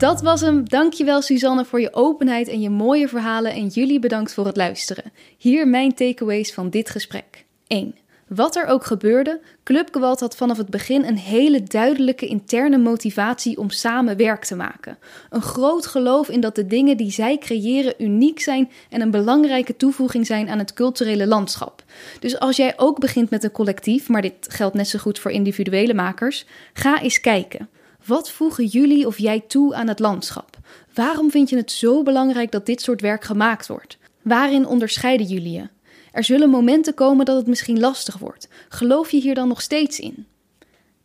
[0.03, 0.69] Dat was hem.
[0.69, 3.51] Dankjewel Suzanne voor je openheid en je mooie verhalen.
[3.51, 5.11] En jullie bedankt voor het luisteren.
[5.37, 7.45] Hier mijn takeaways van dit gesprek.
[7.67, 7.95] 1.
[8.27, 13.57] Wat er ook gebeurde, Club Gewalt had vanaf het begin een hele duidelijke interne motivatie
[13.57, 14.97] om samen werk te maken.
[15.29, 19.75] Een groot geloof in dat de dingen die zij creëren uniek zijn en een belangrijke
[19.75, 21.83] toevoeging zijn aan het culturele landschap.
[22.19, 25.31] Dus als jij ook begint met een collectief, maar dit geldt net zo goed voor
[25.31, 27.69] individuele makers, ga eens kijken.
[28.05, 30.57] Wat voegen jullie of jij toe aan het landschap?
[30.93, 33.97] Waarom vind je het zo belangrijk dat dit soort werk gemaakt wordt?
[34.21, 35.69] Waarin onderscheiden jullie je?
[36.11, 38.47] Er zullen momenten komen dat het misschien lastig wordt.
[38.69, 40.25] Geloof je hier dan nog steeds in?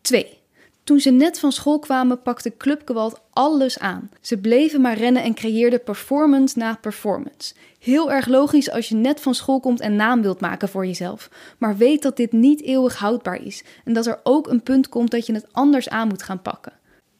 [0.01, 0.39] 2.
[0.85, 4.11] Toen ze net van school kwamen, pakte Club Gewalt alles aan.
[4.21, 7.55] Ze bleven maar rennen en creëerden performance na performance.
[7.79, 11.31] Heel erg logisch als je net van school komt en naam wilt maken voor jezelf.
[11.59, 15.11] Maar weet dat dit niet eeuwig houdbaar is en dat er ook een punt komt
[15.11, 16.73] dat je het anders aan moet gaan pakken.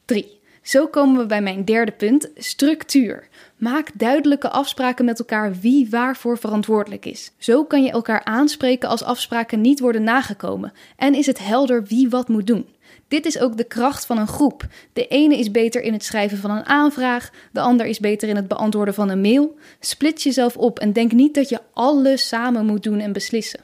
[0.09, 0.39] 3.
[0.61, 3.27] Zo komen we bij mijn derde punt: structuur.
[3.57, 7.31] Maak duidelijke afspraken met elkaar wie waarvoor verantwoordelijk is.
[7.37, 12.09] Zo kan je elkaar aanspreken als afspraken niet worden nagekomen en is het helder wie
[12.09, 12.65] wat moet doen.
[13.07, 14.67] Dit is ook de kracht van een groep.
[14.93, 18.35] De ene is beter in het schrijven van een aanvraag, de ander is beter in
[18.35, 19.57] het beantwoorden van een mail.
[19.79, 23.59] Split jezelf op en denk niet dat je alles samen moet doen en beslissen.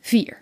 [0.00, 0.36] 4.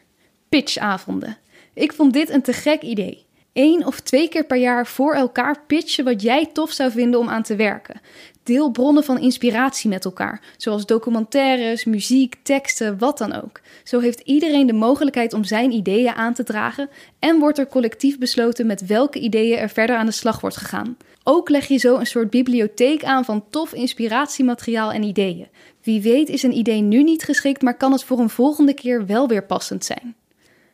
[0.48, 1.36] Pitchavonden.
[1.74, 3.26] Ik vond dit een te gek idee.
[3.52, 7.28] Eén of twee keer per jaar voor elkaar pitchen wat jij tof zou vinden om
[7.28, 8.00] aan te werken.
[8.42, 13.60] Deel bronnen van inspiratie met elkaar, zoals documentaires, muziek, teksten, wat dan ook.
[13.84, 16.88] Zo heeft iedereen de mogelijkheid om zijn ideeën aan te dragen
[17.18, 20.96] en wordt er collectief besloten met welke ideeën er verder aan de slag wordt gegaan.
[21.24, 25.48] Ook leg je zo een soort bibliotheek aan van tof inspiratiemateriaal en ideeën.
[25.82, 29.06] Wie weet is een idee nu niet geschikt, maar kan het voor een volgende keer
[29.06, 30.14] wel weer passend zijn.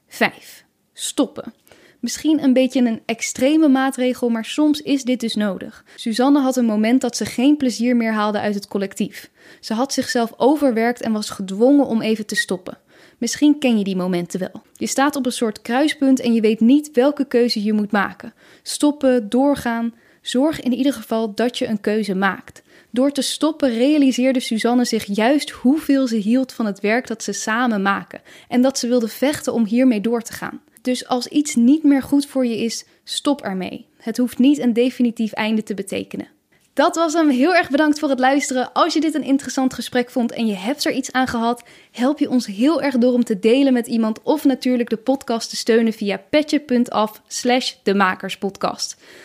[0.08, 0.64] 5.
[0.92, 1.52] Stoppen.
[2.00, 5.84] Misschien een beetje een extreme maatregel, maar soms is dit dus nodig.
[5.94, 9.30] Suzanne had een moment dat ze geen plezier meer haalde uit het collectief.
[9.60, 12.78] Ze had zichzelf overwerkt en was gedwongen om even te stoppen.
[13.18, 14.62] Misschien ken je die momenten wel.
[14.72, 18.32] Je staat op een soort kruispunt en je weet niet welke keuze je moet maken.
[18.62, 19.94] Stoppen, doorgaan.
[20.22, 22.62] Zorg in ieder geval dat je een keuze maakt.
[22.90, 27.32] Door te stoppen realiseerde Suzanne zich juist hoeveel ze hield van het werk dat ze
[27.32, 30.60] samen maken en dat ze wilde vechten om hiermee door te gaan.
[30.88, 33.86] Dus als iets niet meer goed voor je is, stop ermee.
[33.96, 36.28] Het hoeft niet een definitief einde te betekenen.
[36.72, 37.28] Dat was hem.
[37.28, 38.72] Heel erg bedankt voor het luisteren.
[38.72, 42.18] Als je dit een interessant gesprek vond en je hebt er iets aan gehad, help
[42.18, 45.56] je ons heel erg door om te delen met iemand of natuurlijk de podcast te
[45.56, 47.72] steunen via petje.af slash.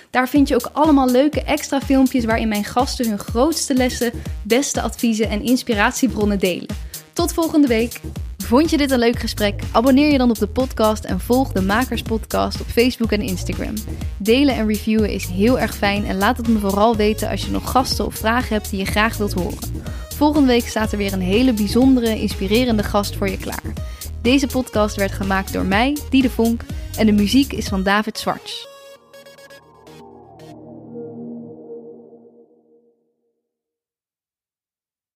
[0.10, 4.12] Daar vind je ook allemaal leuke extra filmpjes waarin mijn gasten hun grootste lessen,
[4.44, 6.93] beste adviezen en inspiratiebronnen delen.
[7.14, 8.00] Tot volgende week.
[8.38, 9.64] Vond je dit een leuk gesprek?
[9.72, 13.74] Abonneer je dan op de podcast en volg de Makers Podcast op Facebook en Instagram.
[14.18, 17.52] Delen en reviewen is heel erg fijn en laat het me vooral weten als je
[17.52, 19.82] nog gasten of vragen hebt die je graag wilt horen.
[20.16, 23.74] Volgende week staat er weer een hele bijzondere, inspirerende gast voor je klaar.
[24.22, 26.62] Deze podcast werd gemaakt door mij, Diede Vonk,
[26.98, 28.73] en de muziek is van David Zwarts.